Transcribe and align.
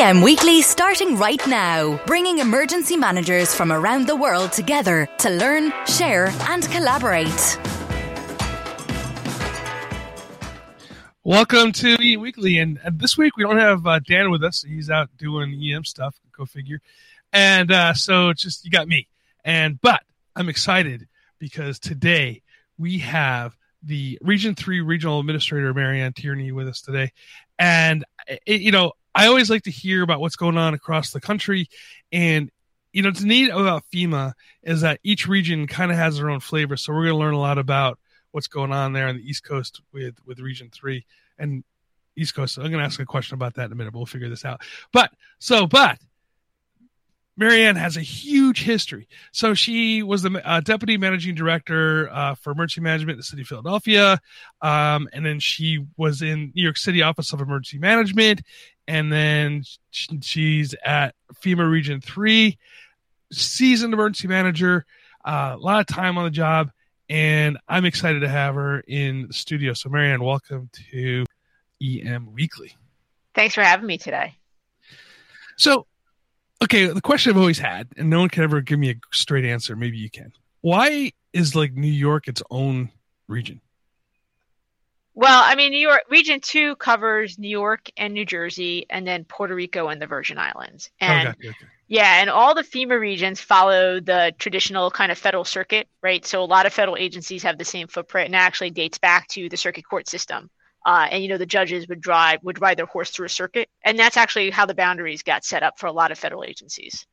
EM 0.00 0.22
Weekly 0.22 0.62
starting 0.62 1.18
right 1.18 1.46
now, 1.46 2.00
bringing 2.06 2.38
emergency 2.38 2.96
managers 2.96 3.54
from 3.54 3.70
around 3.70 4.06
the 4.06 4.16
world 4.16 4.50
together 4.50 5.06
to 5.18 5.28
learn, 5.28 5.74
share, 5.86 6.28
and 6.48 6.62
collaborate. 6.70 7.58
Welcome 11.22 11.72
to 11.72 11.98
EM 12.00 12.18
Weekly, 12.18 12.56
and, 12.56 12.80
this 12.92 13.18
week 13.18 13.36
we 13.36 13.42
don't 13.42 13.58
have 13.58 13.86
uh, 13.86 13.98
Dan 13.98 14.30
with 14.30 14.42
us. 14.42 14.62
He's 14.62 14.88
out 14.88 15.10
doing 15.18 15.52
EM 15.62 15.84
stuff. 15.84 16.18
Go 16.32 16.46
figure. 16.46 16.80
And 17.34 17.70
uh, 17.70 17.92
so 17.92 18.30
it's 18.30 18.40
just 18.40 18.64
you 18.64 18.70
got 18.70 18.88
me. 18.88 19.06
And 19.44 19.78
but 19.82 20.00
I'm 20.34 20.48
excited 20.48 21.08
because 21.38 21.78
today 21.78 22.40
we 22.78 23.00
have 23.00 23.54
the 23.82 24.18
Region 24.22 24.54
Three 24.54 24.80
Regional 24.80 25.20
Administrator 25.20 25.72
MaryAnn 25.74 26.14
Tierney 26.14 26.52
with 26.52 26.68
us 26.68 26.80
today, 26.80 27.12
and 27.60 28.04
it, 28.46 28.60
you 28.60 28.72
know 28.72 28.92
I 29.14 29.26
always 29.26 29.50
like 29.50 29.64
to 29.64 29.70
hear 29.70 30.02
about 30.02 30.20
what's 30.20 30.36
going 30.36 30.56
on 30.56 30.74
across 30.74 31.10
the 31.10 31.20
country. 31.20 31.68
And, 32.12 32.50
you 32.92 33.02
know, 33.02 33.08
what's 33.08 33.22
neat 33.22 33.50
about 33.50 33.84
FEMA 33.92 34.32
is 34.62 34.82
that 34.82 35.00
each 35.02 35.26
region 35.26 35.66
kind 35.66 35.90
of 35.90 35.96
has 35.96 36.16
their 36.16 36.30
own 36.30 36.40
flavor. 36.40 36.76
So 36.76 36.92
we're 36.92 37.04
going 37.04 37.14
to 37.14 37.18
learn 37.18 37.34
a 37.34 37.40
lot 37.40 37.58
about 37.58 37.98
what's 38.30 38.46
going 38.46 38.72
on 38.72 38.92
there 38.92 39.08
on 39.08 39.16
the 39.16 39.28
East 39.28 39.44
Coast 39.44 39.80
with, 39.92 40.14
with 40.26 40.38
Region 40.38 40.70
3 40.72 41.04
and 41.38 41.64
East 42.16 42.34
Coast. 42.34 42.54
So 42.54 42.62
I'm 42.62 42.70
going 42.70 42.80
to 42.80 42.84
ask 42.84 43.00
a 43.00 43.06
question 43.06 43.34
about 43.34 43.54
that 43.54 43.66
in 43.66 43.72
a 43.72 43.74
minute. 43.74 43.92
But 43.92 43.98
we'll 43.98 44.06
figure 44.06 44.28
this 44.28 44.44
out. 44.44 44.60
But, 44.92 45.10
so, 45.38 45.66
but 45.66 45.98
MaryAnn 47.40 47.76
has 47.76 47.96
a 47.96 48.02
huge 48.02 48.62
history. 48.62 49.08
So 49.32 49.54
she 49.54 50.02
was 50.02 50.22
the 50.22 50.42
uh, 50.44 50.60
deputy 50.60 50.98
managing 50.98 51.34
director 51.34 52.10
uh, 52.12 52.34
for 52.34 52.50
emergency 52.52 52.82
management 52.82 53.12
in 53.12 53.18
the 53.18 53.24
city 53.24 53.42
of 53.42 53.48
Philadelphia. 53.48 54.20
Um, 54.60 55.08
and 55.12 55.24
then 55.24 55.40
she 55.40 55.86
was 55.96 56.20
in 56.20 56.52
New 56.54 56.62
York 56.62 56.76
City 56.76 57.02
Office 57.02 57.32
of 57.32 57.40
Emergency 57.40 57.78
Management 57.78 58.42
and 58.90 59.12
then 59.12 59.62
she's 60.20 60.74
at 60.84 61.14
FEMA 61.44 61.70
Region 61.70 62.00
Three, 62.00 62.58
seasoned 63.32 63.94
emergency 63.94 64.26
manager, 64.26 64.84
uh, 65.24 65.52
a 65.54 65.62
lot 65.62 65.78
of 65.78 65.86
time 65.86 66.18
on 66.18 66.24
the 66.24 66.30
job, 66.30 66.72
and 67.08 67.56
I'm 67.68 67.84
excited 67.84 68.20
to 68.20 68.28
have 68.28 68.56
her 68.56 68.80
in 68.80 69.28
the 69.28 69.32
studio. 69.32 69.74
So, 69.74 69.90
MaryAnn, 69.90 70.24
welcome 70.24 70.70
to 70.90 71.24
EM 71.80 72.32
Weekly. 72.32 72.74
Thanks 73.32 73.54
for 73.54 73.62
having 73.62 73.86
me 73.86 73.96
today. 73.96 74.34
So, 75.56 75.86
okay, 76.62 76.86
the 76.86 77.00
question 77.00 77.30
I've 77.30 77.38
always 77.38 77.58
had, 77.58 77.88
and 77.96 78.10
no 78.10 78.20
one 78.20 78.28
can 78.28 78.42
ever 78.42 78.60
give 78.60 78.78
me 78.78 78.90
a 78.90 78.94
straight 79.12 79.44
answer. 79.44 79.76
Maybe 79.76 79.98
you 79.98 80.10
can. 80.10 80.32
Why 80.60 81.12
is 81.32 81.54
like 81.54 81.72
New 81.72 81.88
York 81.88 82.28
its 82.28 82.42
own 82.50 82.90
region? 83.28 83.60
Well, 85.14 85.42
I 85.44 85.54
mean, 85.54 85.72
New 85.72 85.78
York 85.78 86.02
Region 86.08 86.40
Two 86.40 86.76
covers 86.76 87.38
New 87.38 87.48
York 87.48 87.90
and 87.96 88.14
New 88.14 88.24
Jersey, 88.24 88.86
and 88.88 89.06
then 89.06 89.24
Puerto 89.24 89.54
Rico 89.54 89.88
and 89.88 90.00
the 90.00 90.06
Virgin 90.06 90.38
Islands. 90.38 90.90
Oh, 91.02 91.06
and 91.06 91.28
okay. 91.28 91.52
yeah, 91.88 92.20
and 92.20 92.30
all 92.30 92.54
the 92.54 92.62
FEMA 92.62 92.98
regions 92.98 93.40
follow 93.40 94.00
the 94.00 94.32
traditional 94.38 94.90
kind 94.90 95.10
of 95.10 95.18
federal 95.18 95.44
circuit, 95.44 95.88
right? 96.02 96.24
So 96.24 96.42
a 96.42 96.44
lot 96.44 96.64
of 96.64 96.72
federal 96.72 96.96
agencies 96.96 97.42
have 97.42 97.58
the 97.58 97.64
same 97.64 97.88
footprint, 97.88 98.26
and 98.26 98.36
actually 98.36 98.70
dates 98.70 98.98
back 98.98 99.26
to 99.28 99.48
the 99.48 99.56
circuit 99.56 99.84
court 99.84 100.08
system. 100.08 100.48
Uh, 100.84 101.08
and 101.10 101.22
you 101.22 101.28
know, 101.28 101.38
the 101.38 101.46
judges 101.46 101.86
would 101.88 102.00
drive 102.00 102.40
would 102.42 102.60
ride 102.60 102.78
their 102.78 102.86
horse 102.86 103.10
through 103.10 103.26
a 103.26 103.30
circuit, 103.30 103.68
and 103.84 103.98
that's 103.98 104.16
actually 104.16 104.50
how 104.50 104.66
the 104.66 104.74
boundaries 104.74 105.22
got 105.22 105.44
set 105.44 105.62
up 105.62 105.78
for 105.78 105.86
a 105.86 105.92
lot 105.92 106.10
of 106.10 106.18
federal 106.18 106.44
agencies. 106.44 107.06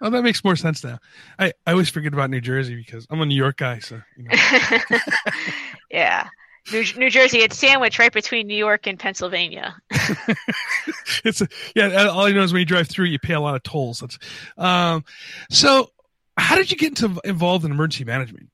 Oh, 0.00 0.10
that 0.10 0.22
makes 0.22 0.44
more 0.44 0.56
sense 0.56 0.84
now. 0.84 0.98
I, 1.38 1.52
I 1.66 1.72
always 1.72 1.88
forget 1.88 2.12
about 2.12 2.30
New 2.30 2.40
Jersey 2.40 2.76
because 2.76 3.06
I'm 3.10 3.20
a 3.20 3.26
New 3.26 3.34
York 3.34 3.56
guy, 3.56 3.80
so 3.80 4.00
you 4.16 4.24
know. 4.24 4.98
yeah. 5.90 6.28
New, 6.72 6.84
New 6.96 7.10
Jersey, 7.10 7.38
it's 7.38 7.58
sandwiched 7.58 7.98
right 7.98 8.12
between 8.12 8.46
New 8.46 8.56
York 8.56 8.86
and 8.86 8.98
Pennsylvania. 8.98 9.76
it's 11.24 11.40
a, 11.40 11.48
yeah. 11.74 12.08
All 12.08 12.28
you 12.28 12.34
know 12.34 12.42
is 12.42 12.52
when 12.52 12.60
you 12.60 12.66
drive 12.66 12.88
through, 12.88 13.06
you 13.06 13.18
pay 13.18 13.34
a 13.34 13.40
lot 13.40 13.54
of 13.54 13.62
tolls. 13.62 14.00
That's 14.00 14.18
um. 14.56 15.04
So, 15.50 15.90
how 16.36 16.56
did 16.56 16.70
you 16.70 16.76
get 16.76 17.00
into, 17.00 17.20
involved 17.24 17.64
in 17.64 17.70
emergency 17.70 18.04
management? 18.04 18.50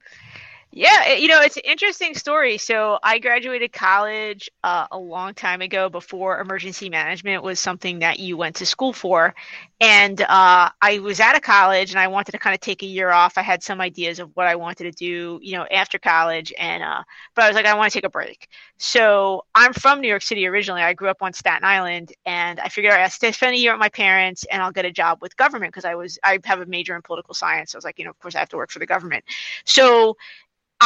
Yeah, 0.77 1.13
you 1.15 1.29
know, 1.29 1.41
it's 1.41 1.57
an 1.57 1.63
interesting 1.65 2.17
story. 2.17 2.59
So 2.59 2.99
I 3.01 3.21
graduated 3.21 3.73
college 3.73 4.51
uh, 4.65 4.89
a 4.91 4.99
long 4.99 5.33
time 5.33 5.61
ago 5.61 5.89
before 5.89 6.41
emergency 6.41 6.91
management 6.91 7.45
was 7.45 7.61
something 7.61 8.01
that 8.01 8.19
you 8.19 8.37
went 8.37 8.57
to 8.57 8.67
school 8.67 8.93
for. 8.93 9.37
And 9.81 10.21
uh, 10.21 10.71
I 10.83 10.99
was 10.99 11.21
at 11.21 11.37
a 11.37 11.41
college 11.41 11.93
and 11.93 12.01
I 12.01 12.09
wanted 12.09 12.33
to 12.33 12.39
kind 12.39 12.55
of 12.55 12.61
take 12.61 12.83
a 12.83 12.87
year 12.87 13.11
off. 13.13 13.39
I 13.39 13.43
had 13.43 13.63
some 13.63 13.81
ideas 13.81 14.19
of 14.19 14.31
what 14.35 14.49
I 14.49 14.57
wanted 14.57 14.85
to 14.85 14.91
do, 14.91 15.39
you 15.43 15.57
know, 15.57 15.65
after 15.71 15.97
college. 16.01 16.53
And, 16.59 16.83
uh, 16.83 17.05
but 17.37 17.45
I 17.45 17.49
was 17.49 17.55
like, 17.55 17.67
I 17.67 17.75
want 17.77 17.93
to 17.93 17.97
take 17.97 18.05
a 18.07 18.11
break. 18.11 18.49
So 18.77 19.45
I'm 19.55 19.75
from 19.75 20.01
New 20.01 20.09
York 20.09 20.23
City 20.23 20.45
originally. 20.45 20.83
I 20.83 20.93
grew 20.95 21.09
up 21.09 21.23
on 21.23 21.33
Staten 21.35 21.63
Island 21.65 22.13
and 22.27 22.59
I 22.59 22.69
figured 22.69 22.95
I'd 22.95 23.13
spend 23.13 23.55
a 23.55 23.57
year 23.57 23.73
with 23.73 23.81
my 23.81 23.91
parents 23.91 24.45
and 24.51 24.61
I'll 24.61 24.73
get 24.73 24.85
a 24.87 24.91
job 24.91 25.19
with 25.23 25.37
government 25.37 25.73
because 25.73 25.85
I 25.85 25.95
was, 25.95 26.19
I 26.25 26.41
have 26.45 26.61
a 26.61 26.67
major 26.67 26.97
in 26.97 27.03
political 27.03 27.35
science. 27.35 27.77
I 27.77 27.79
was 27.79 27.85
like, 27.85 28.01
you 28.01 28.05
know, 28.05 28.11
of 28.11 28.19
course 28.19 28.35
I 28.35 28.41
have 28.41 28.49
to 28.49 28.57
work 28.57 28.73
for 28.73 28.81
the 28.81 28.87
government. 28.87 29.23
So 29.65 30.17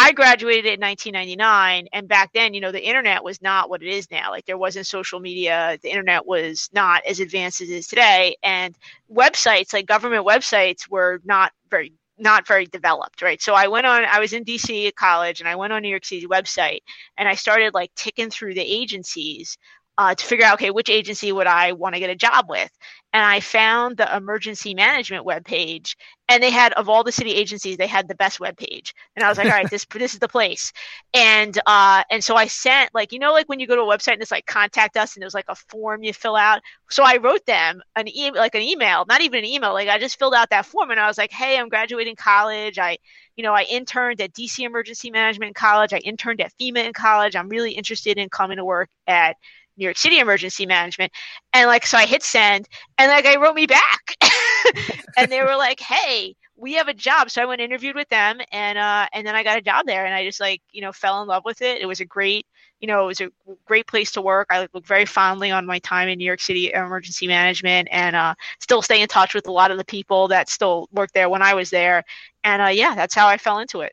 I 0.01 0.13
graduated 0.13 0.67
in 0.67 0.81
1999, 0.81 1.89
and 1.93 2.07
back 2.07 2.33
then, 2.33 2.55
you 2.55 2.61
know, 2.61 2.71
the 2.71 2.87
internet 2.87 3.25
was 3.25 3.43
not 3.43 3.69
what 3.69 3.83
it 3.83 3.89
is 3.89 4.09
now. 4.13 4.31
Like 4.31 4.47
there 4.47 4.57
wasn't 4.57 4.87
social 4.87 5.19
media, 5.19 5.77
the 5.83 5.91
internet 5.91 6.25
was 6.25 6.71
not 6.73 7.05
as 7.05 7.19
advanced 7.19 7.61
as 7.63 7.69
it 7.69 7.75
is 7.75 7.89
today, 7.89 8.37
and 8.45 8.77
websites, 9.13 9.73
like 9.73 9.87
government 9.87 10.25
websites, 10.25 10.89
were 10.89 11.21
not 11.25 11.53
very 11.69 11.93
not 12.17 12.47
very 12.47 12.67
developed, 12.67 13.23
right? 13.23 13.43
So 13.43 13.55
I 13.55 13.69
went 13.69 13.87
on, 13.87 14.05
I 14.05 14.21
was 14.21 14.33
in 14.33 14.45
DC 14.45 14.87
at 14.87 14.95
college, 14.97 15.41
and 15.41 15.49
I 15.49 15.57
went 15.57 15.73
on 15.73 15.83
New 15.83 15.89
York 15.89 16.05
City 16.05 16.27
website, 16.29 16.81
and 17.17 17.29
I 17.29 17.35
started 17.35 17.75
like 17.75 17.93
ticking 17.97 18.31
through 18.31 18.55
the 18.55 18.61
agencies 18.61 19.59
uh, 19.99 20.15
to 20.15 20.25
figure 20.25 20.47
out, 20.47 20.55
okay, 20.55 20.71
which 20.71 20.89
agency 20.89 21.33
would 21.33 21.49
I 21.49 21.73
want 21.73 21.97
to 21.97 22.01
get 22.01 22.09
a 22.09 22.15
job 22.15 22.47
with? 22.49 22.71
And 23.13 23.25
I 23.25 23.41
found 23.41 23.97
the 23.97 24.17
emergency 24.17 24.73
management 24.73 25.27
webpage, 25.27 25.97
and 26.29 26.41
they 26.41 26.51
had 26.51 26.73
of 26.75 26.89
all 26.89 27.03
the 27.03 27.11
city 27.11 27.33
agencies, 27.33 27.77
they 27.77 27.87
had 27.89 28.07
the 28.07 28.15
best 28.15 28.39
webpage. 28.39 28.93
And 29.17 29.25
I 29.25 29.29
was 29.29 29.39
like, 29.39 29.47
all 29.47 29.53
right, 29.53 29.69
this 29.69 29.87
this 29.93 30.13
is 30.13 30.21
the 30.21 30.29
place. 30.29 30.73
And 31.15 31.59
uh, 31.67 32.05
and 32.13 32.23
so 32.23 32.37
I 32.37 32.47
sent 32.47 32.95
like 32.95 33.13
you 33.13 33.19
know 33.19 33.33
like 33.33 33.49
when 33.49 33.59
you 33.59 33.67
go 33.67 33.75
to 33.75 33.83
a 33.83 33.87
website 33.87 34.13
and 34.13 34.23
it's 34.23 34.31
like 34.31 34.47
contact 34.47 34.97
us, 34.97 35.17
and 35.17 35.23
there's 35.23 35.35
like 35.35 35.47
a 35.49 35.57
form 35.57 36.05
you 36.05 36.13
fill 36.13 36.37
out. 36.37 36.61
So 36.91 37.03
I 37.03 37.17
wrote 37.17 37.45
them 37.47 37.81
an 37.97 38.07
email, 38.17 38.41
like 38.41 38.55
an 38.55 38.63
email, 38.63 39.05
not 39.09 39.23
even 39.23 39.41
an 39.41 39.47
email, 39.47 39.73
like 39.73 39.89
I 39.89 39.99
just 39.99 40.19
filled 40.19 40.35
out 40.35 40.51
that 40.51 40.67
form, 40.67 40.91
and 40.93 41.01
I 41.01 41.09
was 41.09 41.19
like, 41.19 41.33
hey, 41.33 41.59
I'm 41.59 41.69
graduating 41.69 42.15
college. 42.15 42.79
I 42.79 42.99
you 43.37 43.43
know, 43.43 43.55
I 43.55 43.63
interned 43.63 44.21
at 44.21 44.33
DC 44.33 44.65
Emergency 44.65 45.11
Management 45.11 45.55
College. 45.55 45.93
I 45.93 45.99
interned 45.99 46.41
at 46.41 46.53
FEMA 46.61 46.85
in 46.85 46.93
college. 46.93 47.37
I'm 47.37 47.49
really 47.49 47.73
interested 47.73 48.19
in 48.19 48.29
coming 48.29 48.59
to 48.59 48.65
work 48.65 48.91
at 49.07 49.37
New 49.79 49.85
York 49.85 49.97
City 49.97 50.19
Emergency 50.19 50.67
Management. 50.67 51.13
And 51.53 51.69
like, 51.69 51.87
so 51.87 51.97
I 51.99 52.07
hit 52.07 52.23
send 52.23 52.69
and 52.99 53.11
like, 53.11 53.27
I 53.27 53.37
wrote 53.37 53.55
me 53.55 53.67
back 53.67 54.17
and 55.17 55.31
they 55.31 55.41
were 55.41 55.57
like, 55.57 55.81
Hey, 55.81 56.37
we 56.57 56.75
have 56.75 56.89
a 56.89 56.95
job. 56.95 57.31
So 57.31 57.41
I 57.43 57.47
went 57.47 57.61
interviewed 57.61 57.95
with 57.97 58.09
them 58.09 58.41
and, 58.53 58.79
uh, 58.79 59.07
and 59.13 59.27
then 59.27 59.37
I 59.37 59.45
got 59.45 59.59
a 59.59 59.63
job 59.63 59.87
there 59.87 60.05
and 60.07 60.15
I 60.15 60.25
just 60.25 60.41
like, 60.41 60.61
you 60.73 60.81
know, 60.83 60.93
fell 60.93 61.23
in 61.23 61.29
love 61.29 61.45
with 61.45 61.63
it. 61.63 61.81
It 61.81 61.87
was 61.87 62.01
a 62.01 62.05
great, 62.05 62.47
you 62.81 62.89
know, 62.89 63.05
it 63.05 63.07
was 63.07 63.21
a 63.21 63.31
great 63.65 63.87
place 63.87 64.11
to 64.13 64.21
work. 64.23 64.49
I 64.51 64.67
look 64.73 64.87
very 64.87 65.07
fondly 65.07 65.51
on 65.53 65.67
my 65.67 65.79
time 65.81 66.09
in 66.09 66.19
New 66.19 66.25
York 66.25 66.41
City 66.41 66.73
emergency 66.73 67.29
management 67.29 67.89
and, 67.93 68.17
uh, 68.17 68.35
still 68.61 68.83
stay 68.83 69.01
in 69.03 69.09
touch 69.09 69.35
with 69.35 69.47
a 69.47 69.53
lot 69.53 69.71
of 69.71 69.79
the 69.79 69.85
people 69.85 70.29
that 70.29 70.49
still 70.49 70.89
worked 70.93 71.15
there 71.15 71.29
when 71.29 71.43
I 71.43 71.55
was 71.55 71.71
there. 71.71 72.05
And, 72.45 72.61
uh, 72.63 72.67
yeah, 72.67 72.95
that's 72.95 73.15
how 73.15 73.29
I 73.29 73.39
fell 73.39 73.59
into 73.61 73.81
it. 73.83 73.93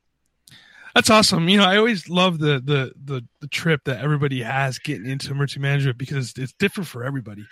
That's 0.96 1.10
awesome. 1.10 1.50
You 1.50 1.58
know, 1.58 1.66
I 1.66 1.76
always 1.76 2.08
love 2.08 2.40
the, 2.40 2.62
the 2.64 2.94
the 3.04 3.22
the 3.42 3.48
trip 3.50 3.82
that 3.84 4.00
everybody 4.00 4.42
has 4.42 4.80
getting 4.80 5.10
into 5.10 5.30
emergency 5.30 5.60
management 5.60 5.98
because 5.98 6.34
it's 6.38 6.54
different 6.54 6.88
for 6.88 7.04
everybody. 7.04 7.46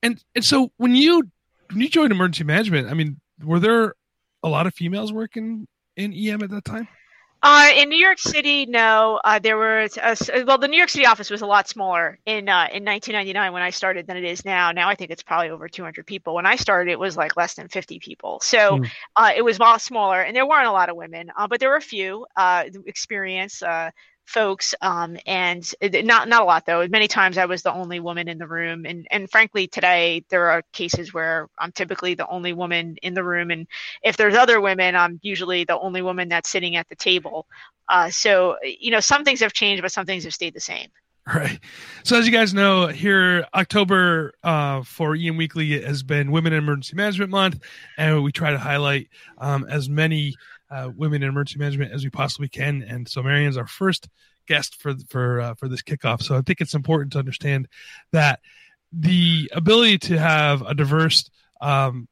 And 0.00 0.22
and 0.36 0.44
so 0.44 0.70
when 0.76 0.94
you 0.94 1.24
when 1.70 1.80
you 1.80 1.88
joined 1.88 2.12
emergency 2.12 2.44
management, 2.44 2.88
I 2.88 2.94
mean, 2.94 3.20
were 3.42 3.58
there 3.58 3.94
a 4.44 4.48
lot 4.48 4.68
of 4.68 4.74
females 4.74 5.12
working 5.12 5.66
in 5.96 6.12
EM 6.14 6.44
at 6.44 6.50
that 6.50 6.64
time? 6.64 6.86
Uh, 7.46 7.68
in 7.76 7.90
New 7.90 7.98
York 7.98 8.18
City, 8.18 8.64
no. 8.64 9.20
Uh, 9.22 9.38
there 9.38 9.58
was 9.58 9.98
a, 9.98 10.44
well, 10.44 10.56
the 10.56 10.66
New 10.66 10.78
York 10.78 10.88
City 10.88 11.04
office 11.04 11.28
was 11.28 11.42
a 11.42 11.46
lot 11.46 11.68
smaller 11.68 12.18
in 12.24 12.48
uh, 12.48 12.72
in 12.72 12.86
1999 12.86 13.52
when 13.52 13.62
I 13.62 13.68
started 13.68 14.06
than 14.06 14.16
it 14.16 14.24
is 14.24 14.46
now. 14.46 14.72
Now 14.72 14.88
I 14.88 14.94
think 14.94 15.10
it's 15.10 15.22
probably 15.22 15.50
over 15.50 15.68
200 15.68 16.06
people. 16.06 16.34
When 16.34 16.46
I 16.46 16.56
started, 16.56 16.90
it 16.90 16.98
was 16.98 17.18
like 17.18 17.36
less 17.36 17.52
than 17.52 17.68
50 17.68 17.98
people, 17.98 18.40
so 18.40 18.78
mm. 18.78 19.36
it 19.36 19.44
was 19.44 19.58
a 19.58 19.60
lot 19.60 19.82
smaller, 19.82 20.22
and 20.22 20.34
there 20.34 20.46
weren't 20.46 20.66
a 20.66 20.72
lot 20.72 20.88
of 20.88 20.96
women, 20.96 21.30
uh, 21.36 21.46
but 21.46 21.60
there 21.60 21.68
were 21.68 21.76
a 21.76 21.82
few 21.82 22.24
uh, 22.34 22.64
experience. 22.86 23.62
Uh, 23.62 23.90
folks 24.24 24.74
um, 24.80 25.16
and 25.26 25.74
not 25.82 26.28
not 26.28 26.42
a 26.42 26.44
lot 26.44 26.66
though. 26.66 26.86
Many 26.88 27.08
times 27.08 27.38
i 27.38 27.44
was 27.44 27.62
the 27.62 27.72
only 27.72 28.00
woman 28.00 28.28
in 28.28 28.38
the 28.38 28.46
room 28.46 28.86
and 28.86 29.06
and 29.10 29.30
frankly 29.30 29.66
today 29.66 30.24
there 30.30 30.50
are 30.50 30.62
cases 30.72 31.12
where 31.12 31.48
i'm 31.58 31.72
typically 31.72 32.14
the 32.14 32.26
only 32.28 32.52
woman 32.52 32.96
in 33.02 33.14
the 33.14 33.24
room 33.24 33.50
and 33.50 33.66
if 34.02 34.16
there's 34.16 34.34
other 34.34 34.60
women 34.60 34.96
i'm 34.96 35.18
usually 35.22 35.64
the 35.64 35.78
only 35.78 36.02
woman 36.02 36.28
that's 36.28 36.48
sitting 36.50 36.76
at 36.76 36.88
the 36.88 36.96
table. 36.96 37.46
Uh, 37.88 38.08
so 38.08 38.56
you 38.62 38.90
know 38.90 39.00
some 39.00 39.24
things 39.24 39.40
have 39.40 39.52
changed 39.52 39.82
but 39.82 39.92
some 39.92 40.06
things 40.06 40.24
have 40.24 40.34
stayed 40.34 40.54
the 40.54 40.60
same. 40.60 40.88
Right. 41.34 41.58
So 42.02 42.18
as 42.18 42.26
you 42.26 42.32
guys 42.32 42.52
know, 42.52 42.88
here 42.88 43.46
October 43.54 44.34
uh, 44.42 44.82
for 44.82 45.14
EM 45.14 45.38
Weekly 45.38 45.80
has 45.80 46.02
been 46.02 46.30
Women 46.30 46.52
in 46.52 46.58
Emergency 46.58 46.96
Management 46.96 47.30
Month, 47.30 47.62
and 47.96 48.22
we 48.22 48.30
try 48.30 48.50
to 48.50 48.58
highlight 48.58 49.08
um, 49.38 49.64
as 49.66 49.88
many 49.88 50.34
uh, 50.74 50.90
women 50.96 51.22
in 51.22 51.28
emergency 51.28 51.58
management 51.58 51.92
as 51.92 52.02
we 52.02 52.10
possibly 52.10 52.48
can. 52.48 52.82
And 52.82 53.08
so 53.08 53.22
MaryAnn's 53.22 53.56
our 53.56 53.66
first 53.66 54.08
guest 54.46 54.80
for 54.80 54.94
for 55.08 55.40
uh, 55.40 55.54
for 55.54 55.68
this 55.68 55.82
kickoff. 55.82 56.22
So 56.22 56.36
I 56.36 56.42
think 56.42 56.60
it's 56.60 56.74
important 56.74 57.12
to 57.12 57.20
understand 57.20 57.68
that 58.12 58.40
the 58.92 59.50
ability 59.54 59.98
to 59.98 60.18
have 60.18 60.62
a 60.62 60.74
diverse 60.74 61.30
um, 61.60 62.08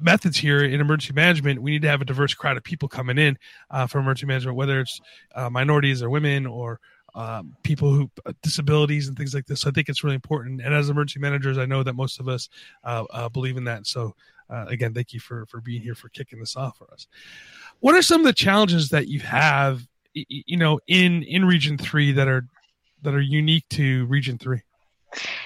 methods 0.00 0.36
here 0.36 0.64
in 0.64 0.80
emergency 0.80 1.12
management, 1.12 1.60
we 1.60 1.72
need 1.72 1.82
to 1.82 1.88
have 1.88 2.00
a 2.00 2.06
diverse 2.06 2.34
crowd 2.34 2.56
of 2.56 2.64
people 2.64 2.88
coming 2.88 3.18
in 3.18 3.38
uh, 3.70 3.86
for 3.86 3.98
emergency 3.98 4.26
management, 4.26 4.56
whether 4.56 4.80
it's 4.80 5.00
uh, 5.34 5.50
minorities 5.50 6.02
or 6.02 6.10
women 6.10 6.46
or 6.46 6.80
um, 7.14 7.56
people 7.62 7.92
who 7.92 8.10
uh, 8.26 8.32
disabilities 8.42 9.08
and 9.08 9.16
things 9.16 9.34
like 9.34 9.46
this. 9.46 9.60
So 9.60 9.68
I 9.68 9.72
think 9.72 9.88
it's 9.88 10.02
really 10.02 10.16
important. 10.16 10.60
And 10.62 10.74
as 10.74 10.88
emergency 10.88 11.20
managers, 11.20 11.58
I 11.58 11.66
know 11.66 11.82
that 11.82 11.94
most 11.94 12.20
of 12.20 12.28
us 12.28 12.48
uh, 12.82 13.28
believe 13.28 13.56
in 13.56 13.64
that. 13.64 13.86
So 13.86 14.14
uh, 14.50 14.66
again, 14.68 14.94
thank 14.94 15.12
you 15.12 15.20
for 15.20 15.46
for 15.46 15.60
being 15.60 15.82
here 15.82 15.94
for 15.94 16.08
kicking 16.08 16.40
this 16.40 16.56
off 16.56 16.78
for 16.78 16.92
us. 16.92 17.06
What 17.80 17.94
are 17.94 18.02
some 18.02 18.20
of 18.20 18.26
the 18.26 18.32
challenges 18.32 18.90
that 18.90 19.08
you 19.08 19.20
have, 19.20 19.86
you 20.12 20.56
know, 20.56 20.80
in 20.86 21.22
in 21.22 21.44
Region 21.44 21.78
Three 21.78 22.12
that 22.12 22.28
are 22.28 22.46
that 23.02 23.14
are 23.14 23.20
unique 23.20 23.68
to 23.70 24.06
Region 24.06 24.38
Three? 24.38 24.62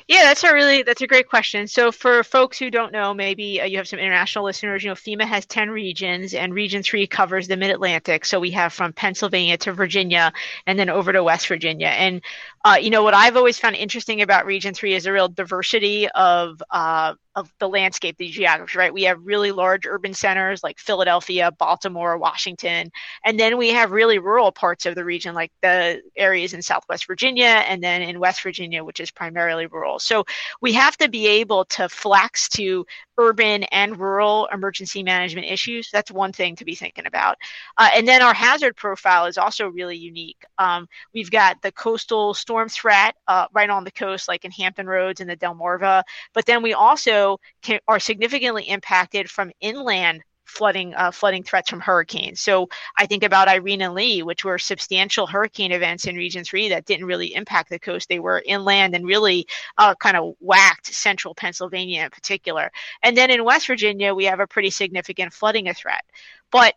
Yeah, 0.06 0.22
that's 0.22 0.42
a 0.44 0.54
really 0.54 0.82
that's 0.82 1.02
a 1.02 1.06
great 1.06 1.28
question. 1.28 1.66
So 1.66 1.92
for 1.92 2.24
folks 2.24 2.58
who 2.58 2.70
don't 2.70 2.92
know, 2.92 3.12
maybe 3.12 3.60
uh, 3.60 3.64
you 3.64 3.76
have 3.76 3.88
some 3.88 3.98
international 3.98 4.44
listeners. 4.44 4.82
You 4.82 4.90
know, 4.90 4.94
FEMA 4.94 5.24
has 5.24 5.44
ten 5.46 5.70
regions, 5.70 6.34
and 6.34 6.54
Region 6.54 6.82
Three 6.82 7.06
covers 7.06 7.48
the 7.48 7.56
Mid 7.56 7.70
Atlantic. 7.70 8.24
So 8.24 8.40
we 8.40 8.50
have 8.52 8.72
from 8.72 8.92
Pennsylvania 8.92 9.58
to 9.58 9.72
Virginia, 9.72 10.32
and 10.66 10.78
then 10.78 10.88
over 10.88 11.12
to 11.12 11.22
West 11.22 11.46
Virginia. 11.48 11.88
And 11.88 12.22
uh, 12.64 12.76
you 12.80 12.90
know 12.90 13.02
what 13.02 13.14
I've 13.14 13.36
always 13.36 13.58
found 13.58 13.76
interesting 13.76 14.22
about 14.22 14.46
Region 14.46 14.74
Three 14.74 14.94
is 14.94 15.06
a 15.06 15.12
real 15.12 15.28
diversity 15.28 16.08
of 16.10 16.62
uh, 16.70 17.14
of 17.34 17.52
the 17.60 17.68
landscape, 17.68 18.16
the 18.18 18.28
geography, 18.28 18.78
right? 18.78 18.92
We 18.92 19.04
have 19.04 19.18
really 19.22 19.52
large 19.52 19.86
urban 19.86 20.12
centers 20.12 20.64
like 20.64 20.78
Philadelphia, 20.78 21.52
Baltimore, 21.52 22.18
Washington, 22.18 22.90
and 23.24 23.38
then 23.38 23.58
we 23.58 23.68
have 23.70 23.92
really 23.92 24.18
rural 24.18 24.50
parts 24.50 24.86
of 24.86 24.96
the 24.96 25.04
region 25.04 25.34
like 25.34 25.52
the 25.62 26.02
areas 26.16 26.52
in 26.52 26.62
Southwest 26.62 27.06
Virginia 27.06 27.62
and 27.68 27.82
then 27.82 28.02
in 28.02 28.18
West 28.18 28.42
Virginia, 28.42 28.82
which 28.82 28.98
is 28.98 29.10
primarily 29.10 29.66
rural. 29.66 30.00
So 30.00 30.24
we 30.60 30.72
have 30.72 30.96
to 30.96 31.08
be 31.08 31.28
able 31.28 31.64
to 31.66 31.88
flex 31.88 32.48
to 32.50 32.84
urban 33.18 33.64
and 33.64 33.98
rural 33.98 34.48
emergency 34.52 35.02
management 35.02 35.46
issues. 35.46 35.90
That's 35.92 36.10
one 36.10 36.32
thing 36.32 36.56
to 36.56 36.64
be 36.64 36.74
thinking 36.74 37.06
about. 37.06 37.36
Uh, 37.76 37.90
and 37.94 38.06
then 38.06 38.22
our 38.22 38.32
hazard 38.32 38.76
profile 38.76 39.26
is 39.26 39.36
also 39.36 39.68
really 39.68 39.96
unique. 39.96 40.44
Um, 40.58 40.88
we've 41.12 41.30
got 41.30 41.60
the 41.62 41.72
coastal 41.72 42.32
storm 42.32 42.68
threat 42.68 43.16
uh, 43.26 43.46
right 43.52 43.68
on 43.68 43.84
the 43.84 43.90
coast, 43.90 44.28
like 44.28 44.44
in 44.44 44.50
Hampton 44.52 44.86
Roads 44.86 45.20
and 45.20 45.28
the 45.28 45.36
Delmarva. 45.36 46.02
But 46.32 46.46
then 46.46 46.62
we 46.62 46.72
also 46.72 47.38
can, 47.62 47.80
are 47.88 48.00
significantly 48.00 48.64
impacted 48.64 49.28
from 49.28 49.50
inland 49.60 50.22
flooding 50.48 50.94
uh, 50.94 51.10
flooding 51.10 51.42
threats 51.42 51.70
from 51.70 51.80
hurricanes. 51.80 52.40
So 52.40 52.68
I 52.96 53.06
think 53.06 53.22
about 53.22 53.48
Irene 53.48 53.82
and 53.82 53.94
Lee, 53.94 54.22
which 54.22 54.44
were 54.44 54.58
substantial 54.58 55.26
hurricane 55.26 55.72
events 55.72 56.06
in 56.06 56.16
Region 56.16 56.44
Three 56.44 56.70
that 56.70 56.86
didn't 56.86 57.06
really 57.06 57.34
impact 57.34 57.70
the 57.70 57.78
coast. 57.78 58.08
They 58.08 58.18
were 58.18 58.42
inland 58.44 58.94
and 58.94 59.06
really 59.06 59.46
uh, 59.76 59.94
kind 59.94 60.16
of 60.16 60.34
whacked 60.40 60.86
central 60.86 61.34
Pennsylvania 61.34 62.04
in 62.04 62.10
particular. 62.10 62.72
And 63.02 63.16
then 63.16 63.30
in 63.30 63.44
West 63.44 63.66
Virginia, 63.66 64.14
we 64.14 64.24
have 64.24 64.40
a 64.40 64.46
pretty 64.46 64.70
significant 64.70 65.32
flooding 65.32 65.72
threat. 65.74 66.04
But 66.50 66.74